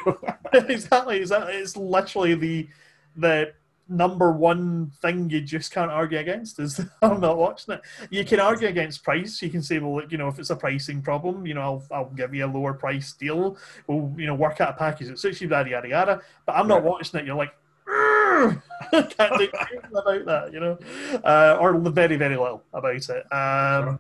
[0.55, 1.18] exactly.
[1.18, 1.53] Exactly.
[1.53, 2.66] It's literally the
[3.14, 3.53] the
[3.88, 7.81] number one thing you just can't argue against is I'm not watching it.
[8.11, 9.40] You can argue against price.
[9.42, 11.85] You can say, well, look, you know, if it's a pricing problem, you know, I'll,
[11.90, 13.57] I'll give you a lower price deal.
[13.87, 16.20] We'll, you know, work out a package that suits you, yada yada yada.
[16.46, 17.27] But I'm not watching it.
[17.27, 17.55] You're like.
[18.92, 20.79] Can't do anything about that, you know,
[21.24, 23.33] uh, or very, very little about it.
[23.33, 23.98] Um,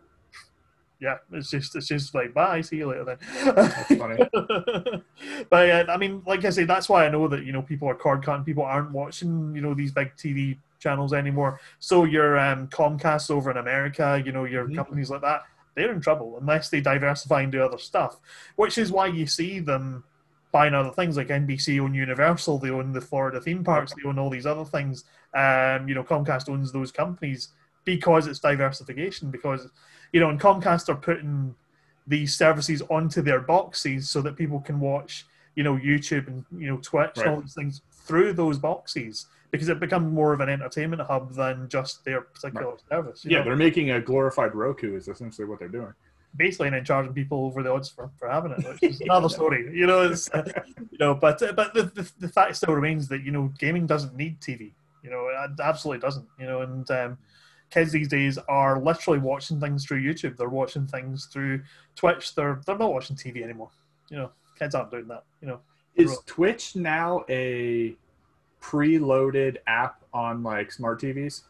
[1.00, 3.18] yeah, it's just, it's just like, bye, see you later then.
[3.54, 4.28] That's funny.
[5.50, 7.88] but uh, I mean, like I say, that's why I know that you know people
[7.88, 8.44] are cord cutting.
[8.44, 11.60] People aren't watching you know these big TV channels anymore.
[11.78, 14.76] So your um, Comcast over in America, you know your Mhm.
[14.76, 15.42] companies like that,
[15.74, 18.16] they're in trouble unless they diversify and do other stuff.
[18.56, 20.04] Which is why you see them
[20.50, 24.18] buying other things like NBC own Universal, they own the Florida theme parks, they own
[24.18, 25.04] all these other things.
[25.34, 27.48] Um, you know, Comcast owns those companies
[27.84, 29.30] because it's diversification.
[29.30, 29.68] Because
[30.12, 31.54] you know, and Comcast are putting
[32.06, 36.68] these services onto their boxes so that people can watch, you know, YouTube and you
[36.68, 37.42] know Twitch and all Right.
[37.42, 42.04] these things through those boxes because it becomes more of an entertainment hub than just
[42.04, 43.24] their particular service.
[43.24, 43.44] you Yeah, know?
[43.44, 44.94] they're making a glorified Roku.
[44.96, 45.92] Is essentially what they're doing.
[46.36, 49.28] basically and then charging people over the odds for, for having it, which is another
[49.28, 49.68] story.
[49.76, 50.44] You know, it's, uh,
[50.76, 53.86] you know, but uh, but the, the the fact still remains that you know gaming
[53.86, 54.72] doesn't need TV.
[55.02, 56.26] You know, it absolutely doesn't.
[56.38, 57.18] You know, and um,
[57.70, 60.36] kids these days are literally watching things through YouTube.
[60.36, 61.62] They're watching things through
[61.96, 62.34] Twitch.
[62.34, 63.70] They're they're not watching TV anymore.
[64.10, 65.24] You know, kids aren't doing that.
[65.40, 65.60] You know,
[65.96, 67.94] Is Twitch now a
[68.62, 71.42] preloaded app on like smart TVs?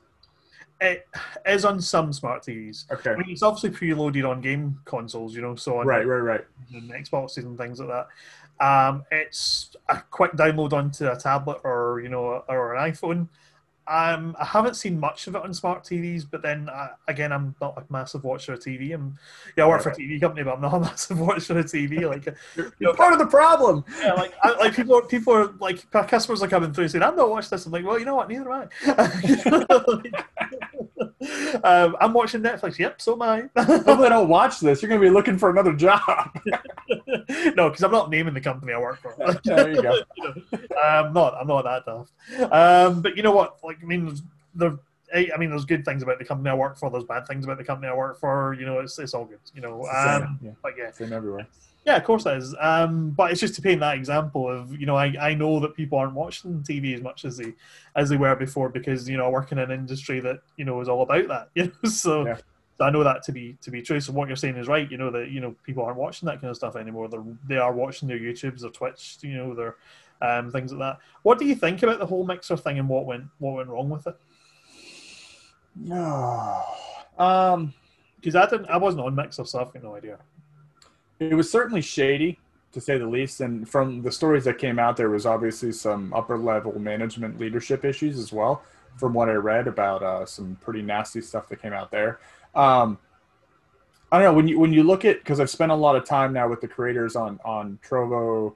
[0.80, 1.08] it
[1.44, 2.90] is on some smart TVs.
[2.92, 3.10] Okay.
[3.10, 6.44] I mean, it's obviously preloaded on game consoles, you know, so on Right, right, right.
[6.72, 8.06] and Xboxes and things like that.
[8.64, 13.28] Um, it's a quick download onto a tablet or you know or an iPhone.
[13.88, 17.54] Um, I haven't seen much of it on smart TVs, but then uh, again, I'm
[17.60, 18.94] not a massive watcher of TV.
[18.94, 19.18] I'm,
[19.56, 22.08] yeah, I work for a TV company, but I'm not a massive watcher of TV.
[22.08, 23.84] Like, You're, you're part of the problem.
[24.00, 27.16] yeah, like, I, like people, are, people are like customers are coming through saying, "I'm
[27.16, 28.28] not watching this." I'm like, well, you know what?
[28.28, 30.00] Neither am I.
[31.64, 32.78] um, I'm watching Netflix.
[32.78, 33.48] Yep, so am I.
[33.56, 34.82] Hopefully, I don't watch this.
[34.82, 36.30] You're going to be looking for another job.
[37.56, 39.14] no, because I'm not naming the company I work for.
[39.44, 40.00] there you go.
[40.84, 41.34] I'm not.
[41.34, 42.52] I'm not that daft.
[42.52, 43.56] Um, but you know what?
[43.64, 44.14] Like, I mean,
[44.54, 44.78] there.
[45.14, 46.90] I mean, there's good things about the company I work for.
[46.90, 48.54] There's bad things about the company I work for.
[48.58, 49.38] You know, it's it's all good.
[49.54, 50.50] You know, um, yeah.
[50.62, 51.46] but yeah, Same everywhere.
[51.86, 52.54] yeah, of course it is.
[52.60, 55.74] Um, but it's just to paint that example of you know, I, I know that
[55.74, 57.54] people aren't watching TV as much as they
[57.96, 60.78] as they were before because you know I work in an industry that you know
[60.82, 61.48] is all about that.
[61.54, 62.26] You know, so.
[62.26, 62.36] Yeah.
[62.80, 64.00] I know that to be to be true.
[64.00, 64.90] So what you're saying is right.
[64.90, 67.08] You know that you know people aren't watching that kind of stuff anymore.
[67.08, 69.76] They're they are watching their YouTubes, their Twitch, you know, their
[70.22, 70.98] um, things like that.
[71.22, 73.88] What do you think about the whole mixer thing and what went what went wrong
[73.90, 74.16] with it?
[75.76, 76.62] No.
[77.18, 77.74] Um,
[78.20, 80.18] Because I didn't, I wasn't on mixer, so I've got no idea.
[81.18, 82.38] it was certainly shady,
[82.70, 83.40] to say the least.
[83.40, 87.84] And from the stories that came out, there was obviously some upper level management leadership
[87.84, 88.62] issues as well.
[88.98, 92.20] From what I read about uh, some pretty nasty stuff that came out there.
[92.54, 92.98] Um,
[94.10, 96.04] I don't know when you when you look at because I've spent a lot of
[96.04, 98.54] time now with the creators on on Trovo,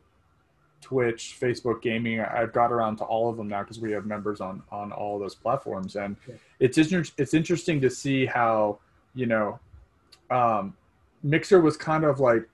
[0.81, 2.21] Twitch, Facebook Gaming.
[2.21, 5.19] I've got around to all of them now because we have members on on all
[5.19, 6.35] those platforms, and Yeah.
[6.59, 8.79] it's inter- it's interesting to see how
[9.15, 9.59] you know
[10.31, 10.75] um,
[11.23, 12.49] Mixer was kind of like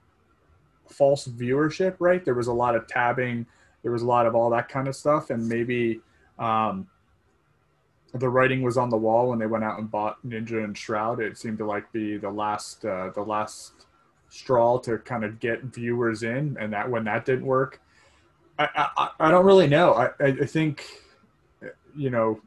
[0.89, 2.25] false viewership, right?
[2.25, 3.45] There was a lot of tabbing,
[3.83, 6.01] there was a lot of all that kind of stuff, and maybe
[6.37, 6.87] um,
[8.13, 11.19] the writing was on the wall when they went out and bought Ninja and Shroud.
[11.21, 13.73] It seemed to like be the last uh, the last
[14.29, 17.81] straw to kind of get viewers in, and that when that didn't work,
[18.57, 19.93] I I, I don't really know.
[19.93, 20.85] I I think
[21.95, 22.41] you know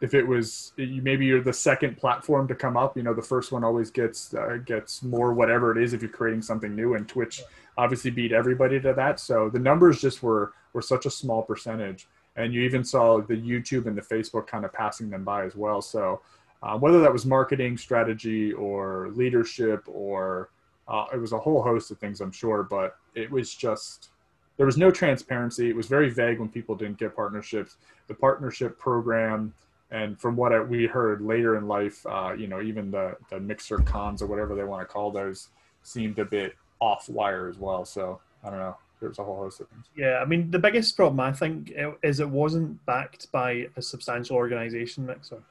[0.00, 3.52] if it was maybe you're the second platform to come up you know the first
[3.52, 7.08] one always gets uh, gets more whatever it is if you're creating something new and
[7.08, 7.42] twitch
[7.78, 12.08] obviously beat everybody to that so the numbers just were were such a small percentage
[12.36, 15.54] and you even saw the youtube and the facebook kind of passing them by as
[15.56, 16.20] well so
[16.62, 20.50] uh, whether that was marketing strategy or leadership or
[20.88, 24.10] uh, it was a whole host of things i'm sure but it was just
[24.56, 27.76] there was no transparency it was very vague when people didn't get partnerships
[28.08, 29.52] the partnership program
[29.92, 33.76] and from what we heard later in life, uh, you know, even the, the mixer
[33.78, 35.48] cons or whatever they want to call those
[35.82, 37.84] seemed a bit off wire as well.
[37.84, 38.76] So I don't know.
[39.02, 39.86] There's a whole host of things.
[39.96, 44.36] Yeah, I mean, the biggest problem I think is it wasn't backed by a substantial
[44.36, 45.42] organization, Mixer.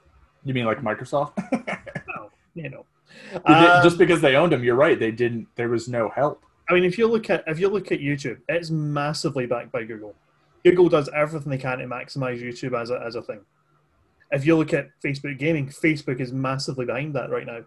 [0.43, 1.33] You mean like Microsoft?
[2.07, 2.85] No, you know.
[3.45, 4.99] Um, just because they owned them, you're right.
[4.99, 5.47] They didn't.
[5.55, 6.43] There was no help.
[6.69, 9.83] I mean, if you look at if you look at YouTube, it's massively backed by
[9.83, 10.15] Google.
[10.63, 13.41] Google does everything they can to maximize YouTube as a as a thing.
[14.31, 17.61] If you look at Facebook gaming, Facebook is massively behind that right now.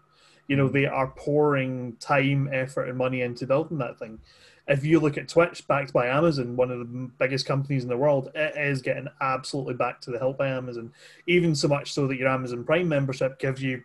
[0.49, 4.19] You know, they are pouring time, effort, and money into building that thing.
[4.67, 7.97] If you look at Twitch, backed by Amazon, one of the biggest companies in the
[7.97, 10.93] world, it is getting absolutely back to the help by Amazon.
[11.27, 13.83] Even so much so that your Amazon Prime membership gives you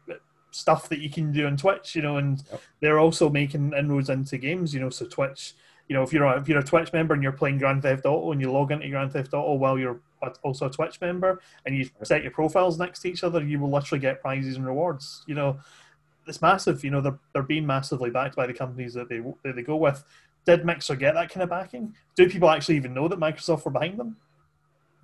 [0.52, 1.96] stuff that you can do on Twitch.
[1.96, 2.62] You know, and Yep.
[2.80, 4.74] they're also making inroads into games.
[4.74, 5.54] You know, so Twitch
[5.90, 8.06] you know, if you're a, if you're a Twitch member and you're playing Grand Theft
[8.06, 10.00] Auto and you log into Grand Theft Auto while you're
[10.44, 13.72] also a Twitch member and you set your profiles next to each other, you will
[13.72, 15.24] literally get prizes and rewards.
[15.28, 15.60] You know,
[16.30, 16.84] it's massive.
[16.84, 19.76] You know, they're they're being massively backed by the companies that they that they go
[19.76, 20.04] with.
[20.46, 21.94] Did Mixer get that kind of backing?
[22.16, 24.16] Do people actually even know that Microsoft were behind them?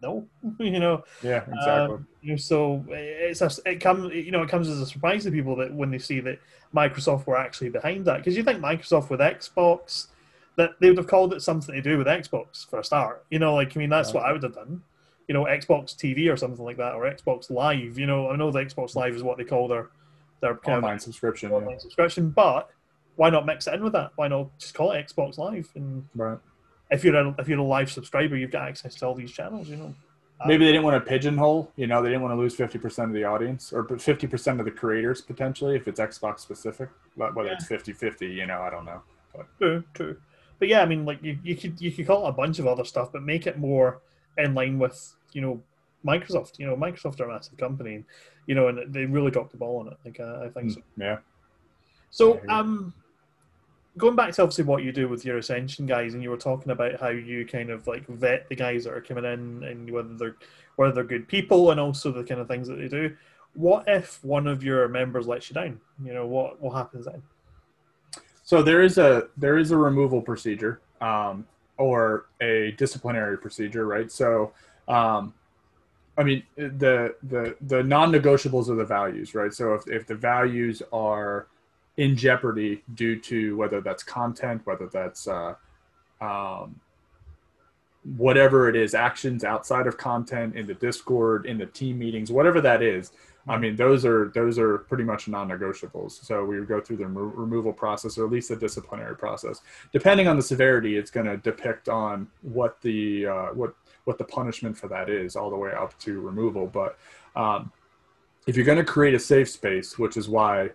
[0.02, 0.26] No,
[0.60, 1.04] you know.
[1.22, 1.96] Yeah, exactly.
[1.96, 5.24] Um, you know, so it's a, it comes you know it comes as a surprise
[5.24, 6.40] to people that when they see that
[6.74, 10.08] Microsoft were actually behind that because you think Microsoft with Xbox
[10.58, 13.26] that they would have called it something to do with Xbox for a start.
[13.30, 14.16] You know, like I mean that's Yeah.
[14.16, 14.82] what I would have done.
[15.28, 17.98] You know, Xbox TV or something like that or Xbox Live.
[17.98, 19.90] You know, I know the Xbox Live is what they call their
[20.42, 21.50] their kind Online of subscription.
[21.52, 21.58] Yeah.
[21.58, 22.70] online subscription, but
[23.16, 24.12] why not mix it in with that?
[24.16, 25.70] Why not just call it Xbox Live?
[25.76, 26.38] And Right.
[26.92, 29.70] if you're a, if you're a live subscriber, you've got access to all these channels.
[29.70, 29.96] You know.
[30.42, 31.72] Uh, Maybe they didn't want to pigeonhole.
[31.78, 34.60] You know, they didn't want to lose fifty percent of the audience or fifty percent
[34.60, 36.90] of the creators potentially if it's Xbox specific.
[37.16, 37.56] But whether Yeah.
[37.56, 39.02] it's 50-50, you know, I don't know.
[39.58, 40.18] True, true.
[40.60, 42.68] But yeah, I mean, like you, you could you could call it a bunch of
[42.68, 44.02] other stuff, but make it more
[44.38, 45.62] in line with you know
[46.06, 46.60] Microsoft.
[46.60, 48.04] You know, Microsoft are a massive company,
[48.48, 49.98] you know, and they really dropped the ball on it.
[50.06, 50.82] Like uh, I think so.
[50.98, 51.18] Yeah.
[52.12, 52.94] So, um,
[53.98, 56.72] going back to obviously what you do with your Ascension guys, and you were talking
[56.72, 60.14] about how you kind of like vet the guys that are coming in and whether
[60.14, 60.36] they're
[60.76, 63.16] whether they're good people and also the kind of things that they do.
[63.54, 65.80] what if one of your members lets you down?
[66.04, 67.22] You know, what what happens then?
[68.44, 71.48] So there is a there is a removal procedure um,
[71.78, 74.12] or a disciplinary procedure, right?
[74.12, 74.54] So,
[74.88, 75.34] um,
[76.18, 79.54] I mean, the the the non-negotiables are the values, right?
[79.54, 81.48] So if if the values are
[81.98, 85.56] in jeopardy due to whether that's content, whether that's uh,
[86.22, 86.80] um,
[88.18, 92.62] whatever it is, actions outside of content in the Discord, in the team meetings, whatever
[92.62, 93.12] that is.
[93.48, 96.26] I mean, those are those are pretty much non-negotiables.
[96.26, 99.62] So we would go through the remo- removal process, or at least the disciplinary process.
[99.92, 103.76] Depending on the severity, it's going to depict on what the uh, what
[104.06, 106.68] what the punishment for that is, all the way up to removal.
[106.68, 106.98] But
[107.36, 107.72] um,
[108.48, 110.70] if you're going to create a safe space, which is why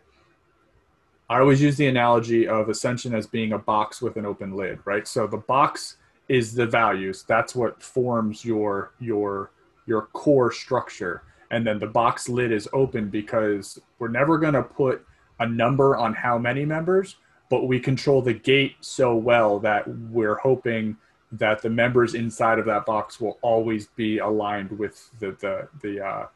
[1.28, 4.80] I always use the analogy of Ascension as being a box with an open lid,
[4.84, 5.06] right?
[5.06, 5.96] So the box
[6.28, 7.24] is the values.
[7.26, 9.52] That's what forms your your
[9.86, 14.62] your core structure and then the box lid is open because we're never going to
[14.62, 15.04] put
[15.40, 17.16] a number on how many members
[17.48, 20.96] but we control the gate so well that we're hoping
[21.32, 26.04] that the members inside of that box will always be aligned with the the the
[26.04, 26.26] uh,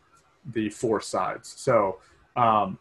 [0.53, 1.99] the four sides so
[2.36, 2.78] um,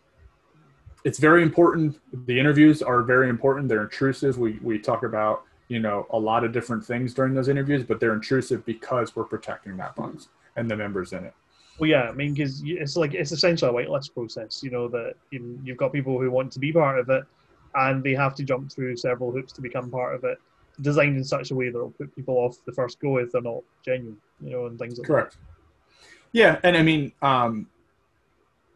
[1.03, 5.79] it's very important the interviews are very important they're intrusive we we talk about you
[5.79, 9.77] know a lot of different things during those interviews but they're intrusive because we're protecting
[9.77, 11.33] that box and the members in it
[11.79, 14.61] well, yeah, I mean, because it's like it's essentially a whitelist process.
[14.63, 17.23] You know that you, you've got people who want to be part of it,
[17.75, 20.37] and they have to jump through several hoops to become part of it.
[20.81, 23.41] Designed in such a way that will put people off the first go if they're
[23.41, 25.33] not genuine, you know, and things like Correct.
[25.33, 25.39] that.
[26.31, 27.67] Yeah, and I mean, um,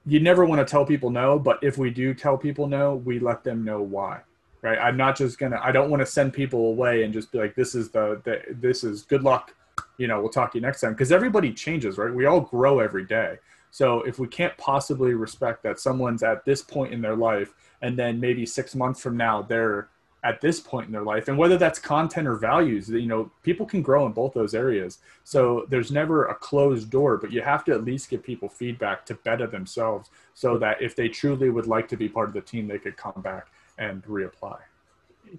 [0.06, 3.20] you never want to tell people no, but if we do tell people no, we
[3.20, 4.22] let them know why.
[4.62, 4.78] Right?
[4.80, 5.60] I'm not just gonna.
[5.64, 8.42] I don't want to send people away and just be like, "This is the, the
[8.50, 9.54] this is good luck."
[9.98, 12.14] you know, we'll talk to you next time because everybody changes, right?
[12.14, 13.38] We all grow every day.
[13.72, 17.98] So if we can't possibly respect that someone's at this point in their life and
[17.98, 19.90] then maybe six months from now they're
[20.24, 23.66] at this point in their life and whether that's content or values you know people
[23.66, 27.64] can grow in both those areas so there's never a closed door but you have
[27.64, 31.68] to at least give people feedback to better themselves so that if they truly would
[31.68, 33.48] like to be part of the team they could come back
[33.78, 34.58] and reapply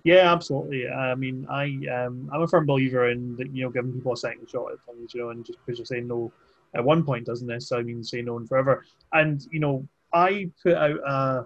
[0.05, 0.89] yeah, absolutely.
[0.89, 4.49] I mean, I um, I'm a firm believer in you know giving people a second
[4.49, 6.33] shot at things, you know, and just because you're saying no
[6.75, 8.85] at one point doesn't necessarily mean say no and forever.
[9.13, 11.45] And you know, I put out uh,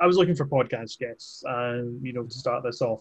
[0.00, 3.00] I was looking for podcast guests, and uh, you know, to start this off,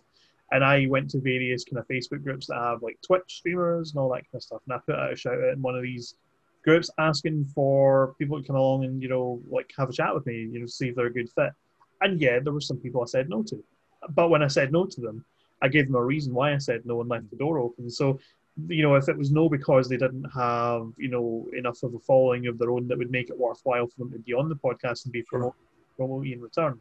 [0.51, 3.99] and I went to various kind of Facebook groups that have like Twitch streamers and
[3.99, 5.83] all that kind of stuff, and I put out a shout out in one of
[5.83, 6.15] these
[6.63, 10.25] groups asking for people to come along and you know like have a chat with
[10.25, 11.51] me, you know, see if they're a good fit.
[12.01, 13.63] And yeah, there were some people I said no to
[14.09, 15.25] but when I said no to them,
[15.61, 17.89] I gave them a reason why I said no and left the door open.
[17.89, 18.19] So,
[18.67, 21.99] you know, if it was no because they didn't have, you know, enough of a
[21.99, 24.55] following of their own that would make it worthwhile for them to be on the
[24.55, 25.59] podcast and be promoted,
[25.95, 26.79] promoted in return.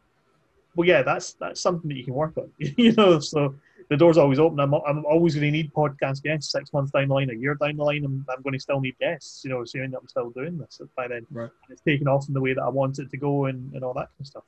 [0.75, 2.51] Well, yeah, that's that's something that you can work on.
[2.57, 3.55] you know, so
[3.89, 4.59] the door's always open.
[4.59, 7.55] I'm, I'm always going to need podcast guests six months down the line, a year
[7.55, 8.03] down the line.
[8.03, 10.81] I'm, I'm going to still need guests, you know, assuming that I'm still doing this
[10.95, 11.25] by then.
[11.31, 11.49] Right.
[11.69, 13.93] It's taken off in the way that I want it to go and, and all
[13.93, 14.43] that kind of stuff.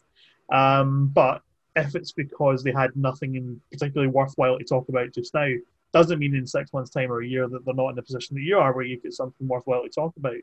[0.52, 1.42] Um, but
[1.76, 5.48] if it's because they had nothing in particularly worthwhile to talk about just now,
[5.94, 8.36] doesn't mean in six months' time or a year that they're not in the position
[8.36, 10.36] that you are, where you get something worthwhile to talk about,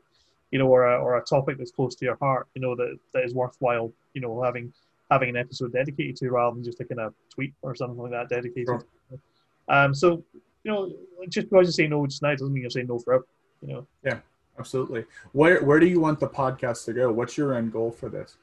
[0.51, 2.97] you know, or a, or a topic that's close to your heart, you know, that,
[3.13, 4.73] that is worthwhile, you know, having
[5.11, 8.29] having an episode dedicated to rather than just taking a tweet or something like that
[8.29, 8.67] dedicated.
[8.67, 9.19] Sure.
[9.67, 10.23] Um, so,
[10.63, 10.91] you know,
[11.29, 13.27] just because you say no just now doesn't mean you're saying no forever,
[13.61, 13.87] you know.
[14.03, 14.19] Yeah,
[14.57, 15.05] absolutely.
[15.33, 17.11] Where where do you want the podcast to go?
[17.11, 18.37] What's your end goal for this?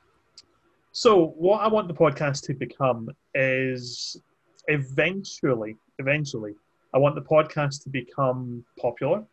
[0.92, 4.20] So, what I want the podcast to become is
[4.68, 6.54] eventually, eventually,
[6.94, 9.24] I want the podcast to become popular.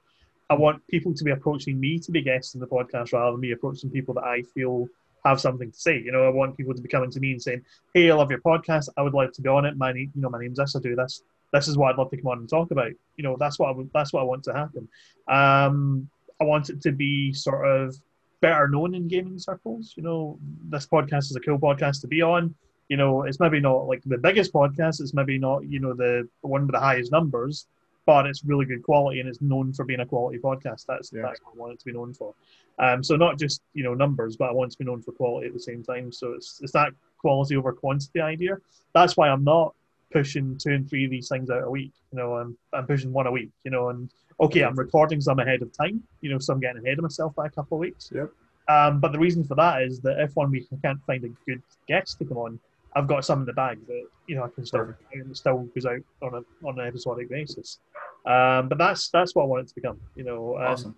[0.49, 3.41] I want people to be approaching me to be guests in the podcast rather than
[3.41, 4.87] me approaching people that I feel
[5.25, 5.99] have something to say.
[5.99, 7.63] You know, I want people to be coming to me and saying,
[7.93, 8.89] "Hey, I love your podcast.
[8.97, 9.77] I would like to be on it.
[9.77, 10.75] My name, you know, my name's this.
[10.75, 11.23] I do this.
[11.51, 13.69] This is what I'd love to come on and talk about." You know, that's what
[13.69, 14.87] I would, that's what I want to happen.
[15.27, 16.09] Um,
[16.41, 17.95] I want it to be sort of
[18.41, 19.93] better known in gaming circles.
[19.97, 20.39] You know,
[20.69, 22.55] this podcast is a cool podcast to be on.
[22.87, 25.01] You know, it's maybe not like the biggest podcast.
[25.01, 27.67] It's maybe not you know the one with the highest numbers,
[28.09, 30.87] but it's really good quality and it's known for being a quality podcast.
[30.87, 31.21] That's yeah.
[31.21, 32.33] that's what I want it to be known for.
[32.79, 35.11] Um, so not just you know numbers, but I want it to be known for
[35.11, 36.11] quality at the same time.
[36.11, 38.57] So it's it's that quality over quantity idea.
[38.95, 39.75] That's why I'm not
[40.11, 41.93] pushing two and three of these things out a week.
[42.11, 43.51] You know, I'm I'm pushing one a week.
[43.63, 46.83] You know, and okay, I'm recording some ahead of time, you know, so I'm getting
[46.83, 48.11] ahead of myself by a couple of weeks.
[48.11, 48.31] Yep.
[48.69, 51.29] Um, but the reason for that is that if one week I can't find a
[51.45, 52.59] good guest to come on,
[52.95, 55.85] I've got some in the bag that you know I can still it still goes
[55.85, 57.79] out on a on an episodic basis.
[58.25, 59.99] Um, but that's that's what I want it to become.
[60.15, 60.95] You know, awesome.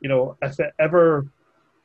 [0.00, 1.26] You know, if it ever,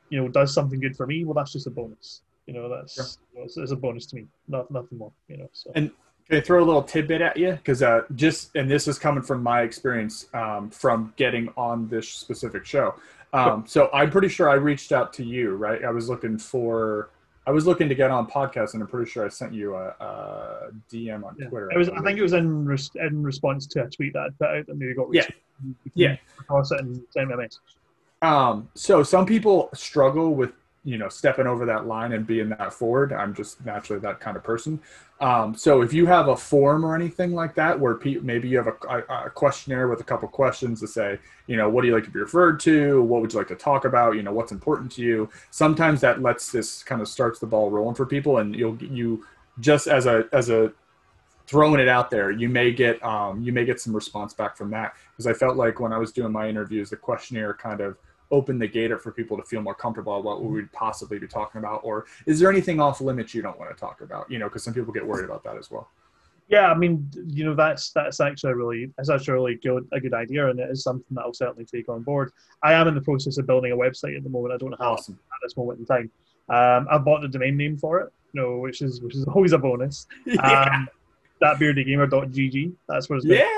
[0.08, 2.22] you know does something good for me, well, that's just a bonus.
[2.46, 3.04] You know, that's sure.
[3.32, 5.12] you know, it's, it's, a bonus to me, not nothing more.
[5.28, 5.72] You know, so.
[5.74, 5.90] And
[6.28, 7.52] can I throw a little tidbit at you?
[7.52, 12.08] Because uh, just and this is coming from my experience um, from getting on this
[12.08, 12.94] specific show.
[13.34, 15.84] Um, so I'm pretty sure I reached out to you, right?
[15.84, 17.10] I was looking for,
[17.46, 19.88] I was looking to get on podcast, and I'm pretty sure I sent you a,
[20.00, 21.48] a DM on yeah.
[21.48, 21.70] Twitter.
[21.72, 24.28] It was, I think it was in res- in response to a tweet that I
[24.38, 25.26] put out that maybe got yeah,
[25.94, 27.60] yeah, it and send me a message.
[28.22, 30.52] Um, so some people struggle with
[30.84, 34.36] you know stepping over that line and being that forward i'm just naturally that kind
[34.36, 34.80] of person.
[35.20, 38.56] Um, so if you have a form or anything like that where pe- maybe you
[38.58, 41.94] have a, a, questionnaire with a couple questions to say you know what do you
[41.94, 43.02] like to be referred to?
[43.02, 44.16] What would you like to talk about?
[44.16, 45.30] You know what's important to you?
[45.50, 49.24] Sometimes that lets this kind of starts the ball rolling for people and you'll you
[49.60, 50.72] just as a as a
[51.46, 54.70] throwing it out there you may get um, you may get some response back from
[54.70, 54.94] that.
[55.12, 57.96] Because i felt like when i was doing my interviews the questionnaire kind of
[58.34, 61.60] open the gate for people to feel more comfortable about what we'd possibly be talking
[61.60, 61.80] about?
[61.84, 64.30] Or is there anything off limits you don't want to talk about?
[64.30, 65.88] You know because some people get worried about that as well.
[66.48, 69.88] Yeah i mean you know that's that's actually a really that's actually a really good
[69.92, 72.32] a good idea and it is something that i'll certainly take on board.
[72.62, 74.52] I am in the process of building a website at the moment.
[74.52, 75.18] I don't have awesome.
[75.32, 76.10] at this moment in time.
[76.50, 79.52] Um, i've bought the domain name for it you know which is which is always
[79.52, 80.06] a bonus.
[80.26, 80.40] Yeah.
[80.42, 80.88] um,
[81.42, 83.48] thatbeardygamer.gg that's what it's yeah.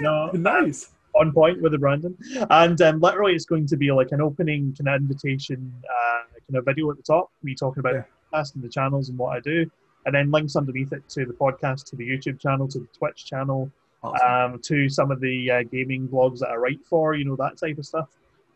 [0.00, 2.16] No nice on point with the branding.
[2.50, 6.58] And um, literally, it's going to be like an opening kind of invitation, uh, kind
[6.58, 8.02] of video at the top, me talking about yeah.
[8.02, 9.70] the podcast and the channels and what I do,
[10.06, 13.24] and then links underneath it to the podcast, to the YouTube channel, to the Twitch
[13.24, 13.70] channel,
[14.02, 14.54] awesome.
[14.54, 17.56] um, to some of the uh, gaming blogs that I write for, you know, that
[17.58, 18.08] type of stuff.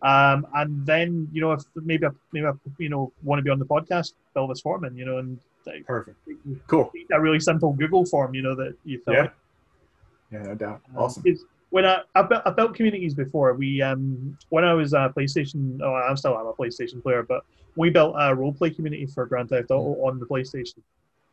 [0.02, 3.50] Um, and then, you know, if maybe I, maybe I, you know want to be
[3.50, 5.38] on the podcast, fill this form in, you know, and
[5.86, 6.16] perfect,
[6.68, 9.14] cool, a really simple Google form, you know, that you fill.
[9.14, 9.30] Yeah, in.
[10.32, 11.24] yeah, no doubt, um, awesome.
[11.26, 11.38] Um,
[11.70, 15.78] when I, I, built, I built communities before, we um, when I was a PlayStation,
[15.82, 17.44] oh, I'm still I'm a PlayStation player, but
[17.76, 20.78] we built a roleplay community for Grand Theft Auto on the PlayStation.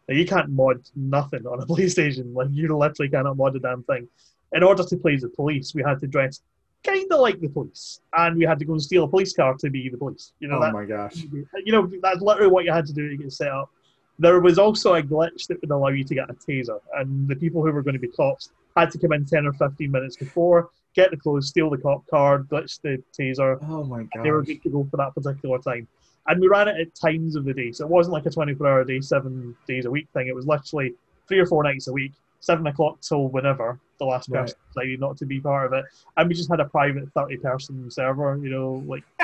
[0.08, 2.34] Now you can't mod nothing on a PlayStation.
[2.34, 4.08] Like you literally cannot mod a damn thing.
[4.52, 6.42] In order to play as the police, we had to dress
[6.84, 9.56] kind of like the police, and we had to go and steal a police car
[9.56, 10.34] to be the police.
[10.40, 10.58] You know.
[10.58, 11.16] Oh that, my gosh.
[11.16, 13.72] You know that's literally what you had to do to get set up.
[14.20, 17.36] There was also a glitch that would allow you to get a taser, and the
[17.36, 20.18] people who were going to be cops had to come in 10 or 15 minutes
[20.18, 23.58] before, get the clothes, steal the cop card, glitch the taser.
[23.70, 24.24] Oh my god.
[24.24, 25.88] They were good to go for that particular time.
[26.28, 27.72] And we ran it at times of the day.
[27.72, 30.28] So it wasn't like a 24 hour day, seven days a week thing.
[30.28, 30.94] It was literally
[31.28, 34.74] three or four nights a week, seven o'clock till whenever the last person right.
[34.74, 35.86] decided not to be part of it.
[36.18, 39.04] And we just had a private 30 person server, you know, like,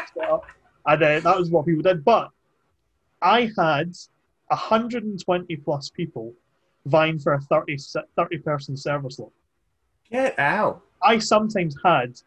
[0.86, 2.06] and uh, that was what people did.
[2.06, 2.30] But
[3.22, 3.96] I had
[4.48, 6.34] 120 plus people
[6.86, 7.78] vying for a 30,
[8.16, 9.32] 30 person server slot.
[10.12, 10.82] Get out.
[11.02, 12.20] I sometimes had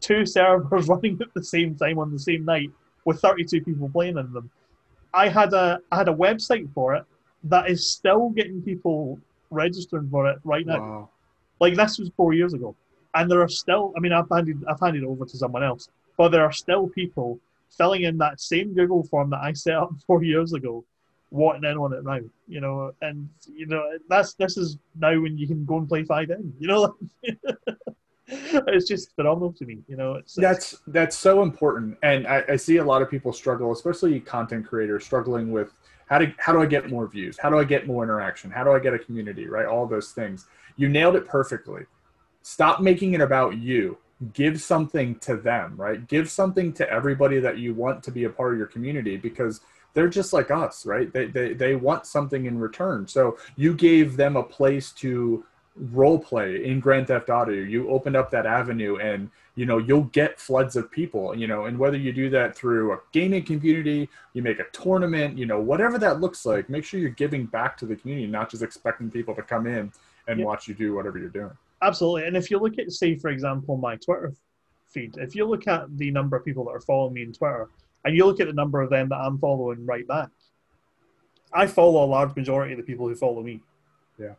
[0.00, 2.70] two servers running at the same time on the same night
[3.04, 4.50] with 32 people playing in them.
[5.12, 7.04] I had a I had a website for it
[7.44, 9.18] that is still getting people
[9.50, 10.80] registering for it right now.
[10.80, 11.08] Wow.
[11.60, 12.74] Like this was four years ago,
[13.14, 13.92] and there are still.
[13.96, 16.88] I mean, I've handed I've handed it over to someone else, but there are still
[16.88, 17.38] people
[17.76, 20.84] filling in that same Google form that I set up four years ago
[21.34, 25.36] wanting in on it now, you know, and you know that's this is now when
[25.36, 26.94] you can go and play FiveM, you know.
[28.28, 30.14] it's just phenomenal to me, you know.
[30.14, 34.20] It's, that's that's so important, and I, I see a lot of people struggle, especially
[34.20, 35.72] content creators, struggling with
[36.06, 37.36] how do how do I get more views?
[37.36, 38.50] How do I get more interaction?
[38.50, 39.48] How do I get a community?
[39.48, 40.46] Right, all those things.
[40.76, 41.82] You nailed it perfectly.
[42.42, 43.98] Stop making it about you.
[44.32, 46.06] Give something to them, right?
[46.06, 49.60] Give something to everybody that you want to be a part of your community because
[49.94, 51.12] they're just like us, right?
[51.12, 53.08] They, they, they want something in return.
[53.08, 55.44] So you gave them a place to
[55.76, 57.52] role play in Grand Theft Auto.
[57.52, 61.64] You opened up that avenue and, you know, you'll get floods of people, you know,
[61.64, 65.60] and whether you do that through a gaming community, you make a tournament, you know,
[65.60, 69.10] whatever that looks like, make sure you're giving back to the community, not just expecting
[69.10, 69.92] people to come in
[70.28, 70.44] and yeah.
[70.44, 71.56] watch you do whatever you're doing.
[71.82, 72.26] Absolutely.
[72.26, 74.32] And if you look at, say, for example, my Twitter
[74.86, 77.68] feed, if you look at the number of people that are following me on Twitter,
[78.04, 80.28] and you look at the number of them that I'm following right back.
[81.52, 83.60] I follow a large majority of the people who follow me.
[84.18, 84.34] Yeah.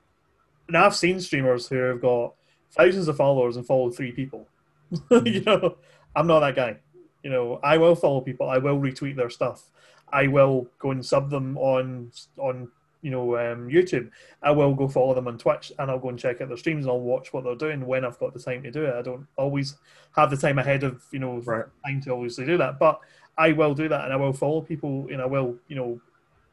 [0.67, 2.33] And I've seen streamers who have got
[2.71, 4.47] thousands of followers and follow three people.
[4.91, 5.25] Mm-hmm.
[5.27, 5.77] you know,
[6.15, 6.77] I'm not that guy.
[7.23, 8.49] You know, I will follow people.
[8.49, 9.63] I will retweet their stuff.
[10.11, 12.69] I will go and sub them on on
[13.01, 14.11] you know um, YouTube.
[14.43, 16.85] I will go follow them on Twitch, and I'll go and check out their streams,
[16.85, 18.95] and I'll watch what they're doing when I've got the time to do it.
[18.95, 19.75] I don't always
[20.15, 21.65] have the time ahead of you know right.
[21.85, 22.99] time to obviously do that, but
[23.37, 25.99] I will do that and I will follow people and I will, you know,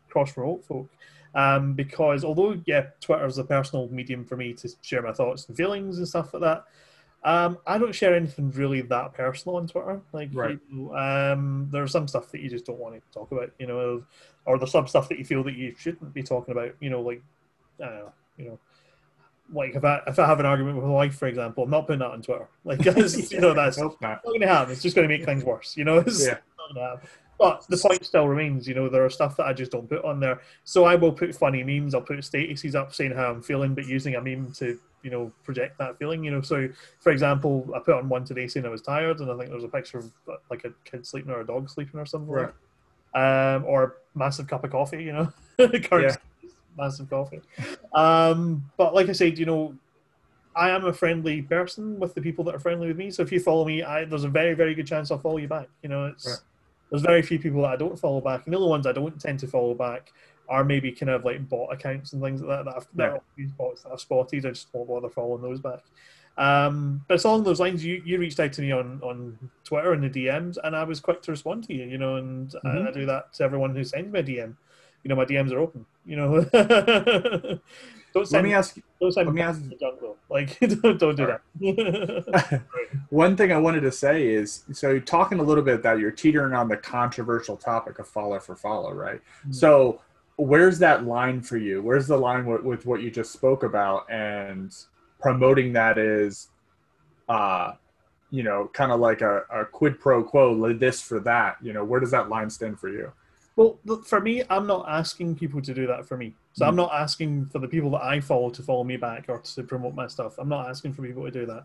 [0.08, 0.88] cross promote folk.
[1.34, 5.46] Um, because although, yeah, Twitter is a personal medium for me to share my thoughts
[5.48, 6.64] and feelings and stuff like that,
[7.24, 10.00] Um, I don't share anything really that personal on Twitter.
[10.12, 10.58] Like, Right.
[10.68, 13.68] you know, um, there's some stuff that you just don't want to talk about, you
[13.68, 14.02] know,
[14.44, 17.00] or there's some stuff that you feel that you shouldn't be talking about, you know,
[17.00, 17.22] like,
[17.80, 18.58] I don't know, you know,
[19.52, 21.86] like if I if I have an argument with my wife, for example, I'm not
[21.86, 22.48] putting that on Twitter.
[22.64, 22.84] Like,
[23.30, 24.00] you know, that's not.
[24.02, 24.72] not going to happen.
[24.72, 25.98] It's just going to make things worse, you know.
[26.06, 26.38] It's Yeah.
[26.68, 27.08] Not going to happen.
[27.38, 30.04] But the point still remains, you know, there are stuff that I just don't put
[30.04, 30.40] on there.
[30.64, 31.94] So I will put funny memes.
[31.94, 35.32] I'll put statuses up saying how I'm feeling, but using a meme to, you know,
[35.42, 36.22] project that feeling.
[36.22, 36.68] You know, so
[37.00, 39.56] for example, I put on one today saying I was tired, and I think there
[39.56, 40.12] was a picture of
[40.50, 42.30] like a kid sleeping or a dog sleeping or something.
[42.30, 42.52] Right.
[43.14, 45.02] Um, or a massive cup of coffee.
[45.02, 45.32] You know,
[45.80, 46.16] Current
[46.76, 47.40] massive coffee.
[47.92, 49.74] Um, but like I said, you know,
[50.54, 53.10] I am a friendly person with the people that are friendly with me.
[53.10, 55.48] So if you follow me, I, there's a very, very good chance I'll follow you
[55.48, 55.68] back.
[55.82, 56.38] You know, it's Right.
[56.93, 59.20] There's very few people that I don't follow back, and the only ones I don't
[59.20, 60.12] tend to follow back
[60.49, 63.18] are maybe kind of like bot accounts and things like that that I've, that Yeah.
[63.36, 64.47] these bots that I've spotted.
[64.47, 65.80] I just won't bother following those back.
[66.36, 67.84] Um, but it's along those lines.
[67.84, 71.01] You you reached out to me on on Twitter in the DMs, and I was
[71.01, 71.84] quick to respond to you.
[71.84, 72.88] You know, and I, Mhm.
[72.88, 74.57] I do that to everyone who sends me a DM.
[75.05, 75.84] You know, my DMs are open.
[76.05, 76.40] You know,
[78.12, 80.16] don't Let me ask don't send let me ask- though.
[80.28, 81.26] Like, don't, don't do
[81.60, 82.62] that.
[83.10, 86.54] One thing I wanted to say is so talking a little bit that you're teetering
[86.54, 89.20] on the controversial topic of follow for follow, right?
[89.46, 89.54] Mhm.
[89.54, 90.00] So
[90.36, 91.82] where's that line for you?
[91.82, 94.74] Where's the line with, with what you just spoke about and
[95.20, 96.48] promoting that is,
[97.28, 97.72] uh,
[98.30, 101.56] you know, kind of like a, a quid pro quo, this for that.
[101.62, 103.12] You know, where does that line stand for you?
[103.57, 106.34] Well, for me, I'm not asking people to do that for me.
[106.55, 106.78] So I'm Mm.
[106.78, 109.94] not asking for the people that I follow to follow me back or to promote
[109.94, 110.38] my stuff.
[110.38, 111.64] I'm not asking for people to do that.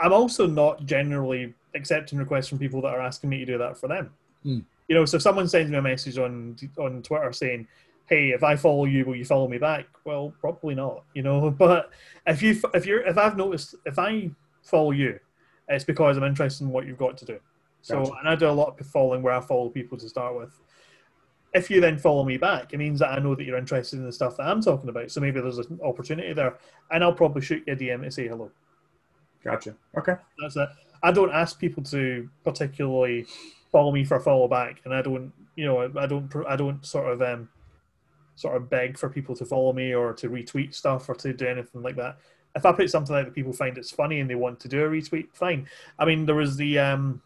[0.00, 3.78] I'm also not generally accepting requests from people that are asking me to do that
[3.78, 4.12] for them.
[4.44, 4.64] Mm.
[4.88, 7.68] You know, so if someone sends me a message on on Twitter saying,
[8.06, 11.04] "Hey, if I follow you, will you follow me back?" Well, probably not.
[11.14, 11.90] You know, but
[12.26, 14.30] if you if you're if I've noticed if I
[14.62, 15.18] follow you,
[15.68, 17.38] it's because I'm interested in what you've got to do.
[17.80, 18.12] So, Gotcha.
[18.20, 20.58] and I do a lot of following where I follow people to start with
[21.54, 24.06] if you then follow me back, it means that I know that you're interested in
[24.06, 25.10] the stuff that I'm talking about.
[25.10, 26.58] So maybe there's an opportunity there,
[26.90, 28.50] and I'll probably shoot you a DM to say hello.
[29.44, 29.74] Gotcha.
[29.98, 30.14] Okay.
[30.40, 30.68] That's it.
[31.02, 33.26] I don't ask people to particularly
[33.70, 36.84] follow me for a follow back, and I don't, you know, I don't, I don't
[36.86, 37.48] sort of, um,
[38.34, 41.46] sort of beg for people to follow me or to retweet stuff or to do
[41.46, 42.18] anything like that.
[42.54, 44.84] If I put something out that people find it's funny and they want to do
[44.84, 45.66] a retweet, fine.
[45.98, 47.22] I mean, there was the um,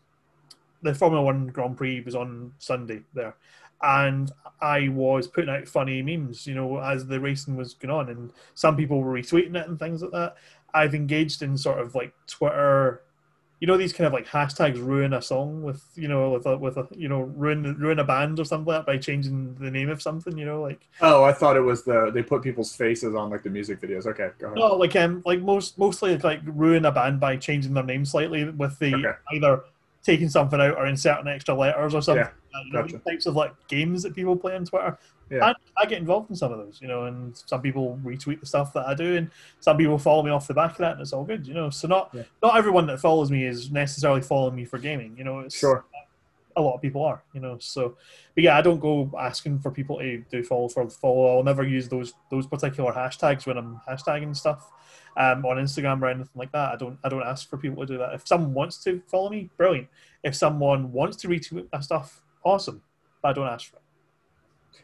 [0.83, 3.35] the Formula One Grand Prix was on Sunday there,
[3.83, 8.09] and I was putting out funny memes, you know, as the racing was going on,
[8.09, 10.37] and some people were retweeting it and things like that.
[10.75, 13.03] I've engaged in sort of like Twitter,
[13.61, 16.57] you know, these kind of like hashtags ruin a song with, you know, with a,
[16.57, 19.71] with a, you know, ruin ruin a band or something like that by changing the
[19.71, 22.75] name of something, you know, like Oh, I thought it was the they put people's
[22.75, 24.07] faces on like the music videos.
[24.07, 24.59] Okay, go ahead.
[24.59, 28.05] no, like um, like most mostly it's like ruin a band by changing their name
[28.05, 29.13] slightly with the Okay.
[29.33, 29.63] either
[30.07, 32.25] taking something out or inserting extra letters or something.
[32.25, 32.99] Yeah, you know, gotcha.
[33.01, 34.97] types of like games that people play on Twitter.
[35.29, 35.45] Yeah.
[35.47, 38.47] I, I get involved in some of those, you know, and some people retweet the
[38.47, 39.29] stuff that I do, and
[39.59, 41.69] some people follow me off the back of that, and it's all good, you know.
[41.69, 42.23] So not Yeah.
[42.43, 45.41] not everyone that follows me is necessarily following me for gaming, you know.
[45.41, 45.85] It's, Sure.
[46.55, 47.59] a lot of people are, you know.
[47.59, 47.97] So,
[48.37, 51.37] but yeah, I don't go asking for people to do follow for follow.
[51.37, 54.71] I'll never use those those particular hashtags when I'm hashtagging stuff
[55.17, 56.73] um, on Instagram or anything like that.
[56.73, 58.15] I don't I don't ask for people to do that.
[58.15, 59.89] If someone wants to follow me, brilliant.
[60.23, 62.83] If someone wants to retweet my stuff, awesome.
[63.23, 63.83] But I don't ask for it.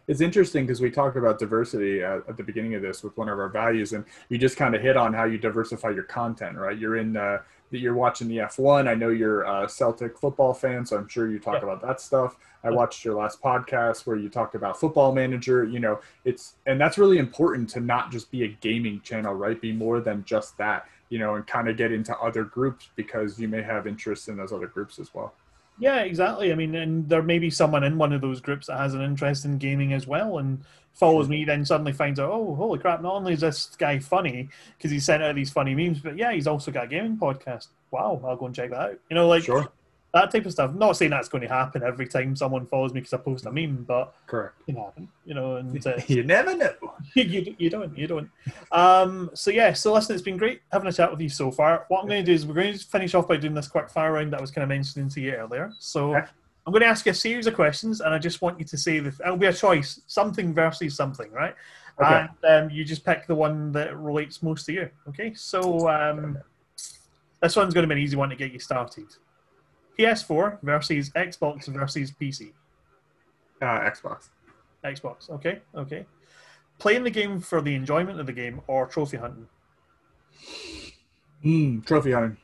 [0.09, 3.29] It's interesting because we talked about diversity at, at the beginning of this with one
[3.29, 6.57] of our values, and you just kind of hit on how you diversify your content,
[6.57, 6.77] right?
[6.77, 7.39] You're in uh,
[7.73, 8.87] that you're watching the F1.
[8.87, 11.65] I know you're a Celtic football fan, so I'm sure you talk Yeah.
[11.65, 12.37] about that stuff.
[12.63, 15.65] I watched your last podcast where you talked about Football Manager.
[15.65, 19.61] You know, it's and that's really important to not just be a gaming channel, right?
[19.61, 23.41] Be more than just that, you know, and kind of get into other groups because
[23.41, 25.35] you may have interests in those other groups as well.
[25.79, 26.53] Yeah, exactly.
[26.53, 29.01] I mean, and there may be someone in one of those groups that has an
[29.01, 30.63] interest in gaming as well and
[30.95, 34.49] follows me, then suddenly finds out, oh, holy crap, not only is this guy funny
[34.77, 37.69] because he sent out these funny memes, but yeah, he's also got a gaming podcast.
[37.91, 38.99] Wow, I'll go and check that out.
[39.11, 39.71] You know, like Sure,
[40.15, 40.75] that type of stuff.
[40.75, 43.53] not saying that's going to happen every time someone follows me because I post a
[43.53, 44.57] meme, but correct.
[44.67, 46.75] it happen, you know, and uh, you never know.
[47.15, 48.31] you, you don't, you don't.
[48.71, 51.87] Um, so yeah, so listen, it's been great having a chat with you so far.
[51.89, 53.89] What I'm going to do is we're going to finish off by doing this quick
[53.89, 55.73] fire round that I was kind of mentioning to you earlier.
[55.79, 56.27] So Okay.
[56.67, 58.77] I'm going to ask you a series of questions, and I just want you to
[58.77, 59.13] say the.
[59.25, 61.55] It'll be a choice, something versus something, right?
[62.01, 62.27] Okay.
[62.45, 64.91] And um, you just pick the one that relates most to you.
[65.09, 65.35] Okay.
[65.35, 66.39] So um,
[67.41, 69.07] this one's going to be an easy one to get you started.
[69.99, 72.53] PS4 versus Xbox versus PC.
[73.61, 74.29] Uh, Xbox.
[74.85, 75.31] Xbox.
[75.31, 75.61] Okay.
[75.75, 76.07] Okay.
[76.79, 79.49] Playing the game for the enjoyment of the game or trophy hunting.
[81.45, 82.37] Mm, trophy hunting.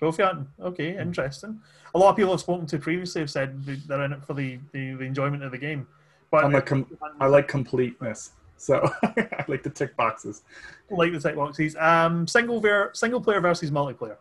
[0.00, 0.46] Hunting.
[0.60, 1.60] Okay, interesting.
[1.94, 4.34] A lot of people I've spoken to previously have said they- they're in it for
[4.34, 5.86] the, the, the enjoyment of the game.
[6.30, 6.86] But I'm a com-
[7.20, 10.42] I like completeness, so I like to tick boxes.
[10.90, 11.76] like the tick boxes.
[11.76, 14.16] Um, single ver- single player versus multiplayer.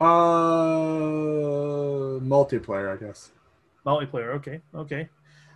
[0.00, 0.06] Uh,
[2.20, 3.30] multiplayer, I guess.
[3.84, 4.34] Multiplayer.
[4.36, 5.08] Okay, okay.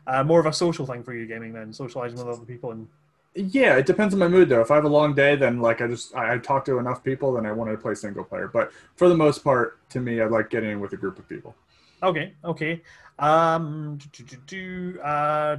[0.07, 2.89] Uh, more of a social thing for you, gaming then, socializing with other people and
[3.35, 4.61] Yeah, it depends on my mood though.
[4.61, 7.05] If I have a long day, then like I just I, I talk to enough
[7.05, 8.49] people, then I want to play single player.
[8.49, 11.29] But for the most part, to me, I like getting in with a group of
[11.29, 11.55] people.
[12.03, 12.83] Okay, okay.
[13.19, 15.59] Um, do, do, do, uh,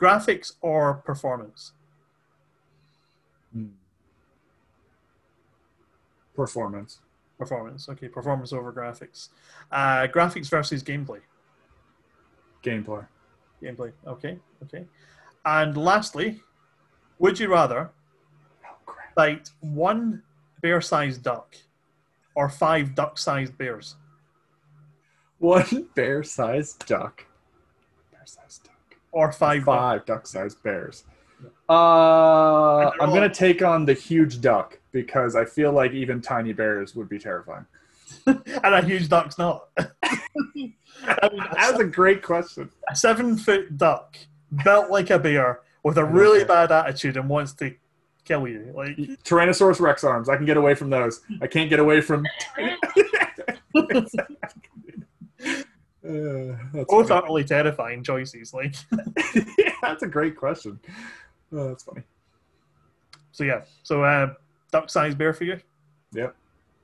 [0.00, 1.72] graphics or performance?
[6.34, 7.00] Performance.
[7.38, 7.88] Performance.
[7.88, 9.28] Okay, performance over graphics.
[9.70, 11.20] Uh, graphics versus gameplay.
[12.62, 13.06] Gameplay.
[13.62, 13.92] Gameplay.
[14.06, 14.86] Okay, okay.
[15.44, 16.40] And lastly,
[17.18, 17.90] would you rather
[18.64, 19.14] Oh crap.
[19.14, 20.22] fight one
[20.60, 21.54] bear-sized duck
[22.34, 23.96] or five duck-sized bears?
[25.38, 27.26] One bear-sized duck.
[28.12, 28.96] Bear-sized duck.
[29.10, 31.04] Or five, Five duck-sized bears.
[31.68, 31.72] Uh,
[32.90, 36.94] I'm all- gonna take on the huge duck because I feel like even tiny bears
[36.94, 37.66] would be terrifying.
[38.26, 38.42] and
[38.74, 39.68] a huge duck's not.
[40.02, 40.18] I
[40.54, 40.74] mean,
[41.06, 42.70] a That's a great question.
[42.88, 44.16] a seven foot duck
[44.64, 47.74] built like a bear with a really bad attitude and wants to
[48.24, 48.72] kill you.
[48.74, 50.28] Like Tyrannosaurus Rex arms.
[50.28, 51.20] I can get away from those.
[51.40, 52.24] I can't get away from.
[52.58, 52.76] Uh,
[56.02, 57.10] that's, both funny.
[57.10, 58.52] utterly terrifying choices.
[58.54, 58.74] Like
[59.58, 60.78] yeah, that's a great question.
[61.52, 62.02] Oh, that's funny.
[63.32, 63.62] so, yeah.
[63.82, 64.34] So uh,
[64.70, 65.60] duck sized bear for you.
[66.12, 66.34] Yep,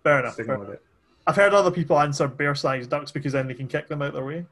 [0.03, 0.37] Fair enough.
[0.37, 0.83] fair with it.
[1.27, 4.15] I've heard other people answer bear sized ducks because then they can kick them out
[4.15, 4.47] their way.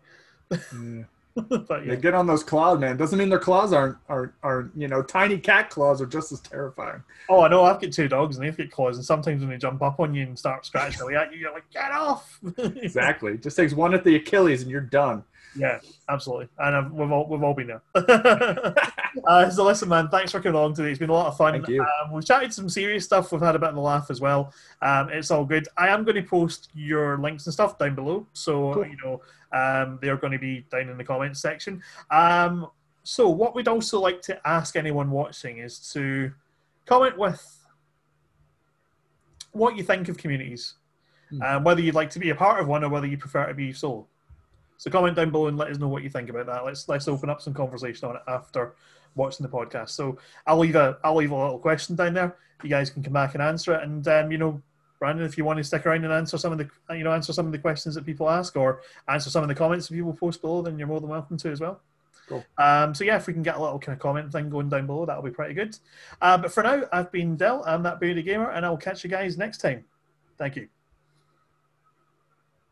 [0.50, 1.04] Yeah.
[1.49, 2.97] but They get on those claws, man.
[2.97, 6.41] Doesn't mean their claws aren't aren't are you know tiny cat claws are just as
[6.41, 7.03] terrifying.
[7.28, 7.64] Oh, I know.
[7.64, 10.14] I've got two dogs and they've got claws, and sometimes when they jump up on
[10.14, 13.32] you and start scratching away at you, you're like, "Get off!" Exactly.
[13.32, 15.22] It just takes one at the Achilles and you're done.
[15.59, 16.49] Yeah, absolutely.
[16.59, 17.82] And uh, we've all we've all been there.
[19.26, 20.91] uh, so listen, man, thanks for coming along today.
[20.91, 21.53] It's been a lot of fun.
[21.55, 21.82] Thank you.
[21.82, 23.32] Um, we've chatted some serious stuff.
[23.32, 24.53] We've had a bit of a laugh as well.
[24.82, 25.66] Um, it's all good.
[25.76, 28.87] I am going to post your links and stuff down below, so Cool.
[28.87, 29.22] you know
[29.53, 31.82] um, they're going to be down in the comments section.
[32.11, 32.68] Um,
[33.03, 36.32] so what we'd also like to ask anyone watching is to
[36.86, 37.40] comment with
[39.53, 40.74] what you think of communities,
[41.30, 41.42] Hmm.
[41.42, 43.55] um, whether you'd like to be a part of one or whether you prefer to
[43.55, 44.07] be solo.
[44.78, 46.64] So comment down below and let us know what you think about that.
[46.64, 48.74] Let's let's open up some conversation on it after
[49.14, 49.90] watching the podcast.
[49.90, 52.36] So I'll leave a I'll leave a little question down there.
[52.62, 53.82] You guys can come back and answer it.
[53.82, 54.62] And um, you know,
[54.99, 57.32] Brandon, if you want to stick around and answer some of the you know answer
[57.32, 60.12] some of the questions that people ask or answer some of the comments that people
[60.12, 61.80] post below, then you're more than welcome to as well.
[62.28, 62.44] Cool.
[62.59, 64.86] Um, so yeah, if we can get a little kind of comment thing going down
[64.86, 65.78] below, that'll be pretty good.
[66.20, 67.62] Uh, but for now, I've been Dell.
[67.66, 69.84] I'm that bearded gamer, and I will catch you guys next time.
[70.38, 70.68] Thank you.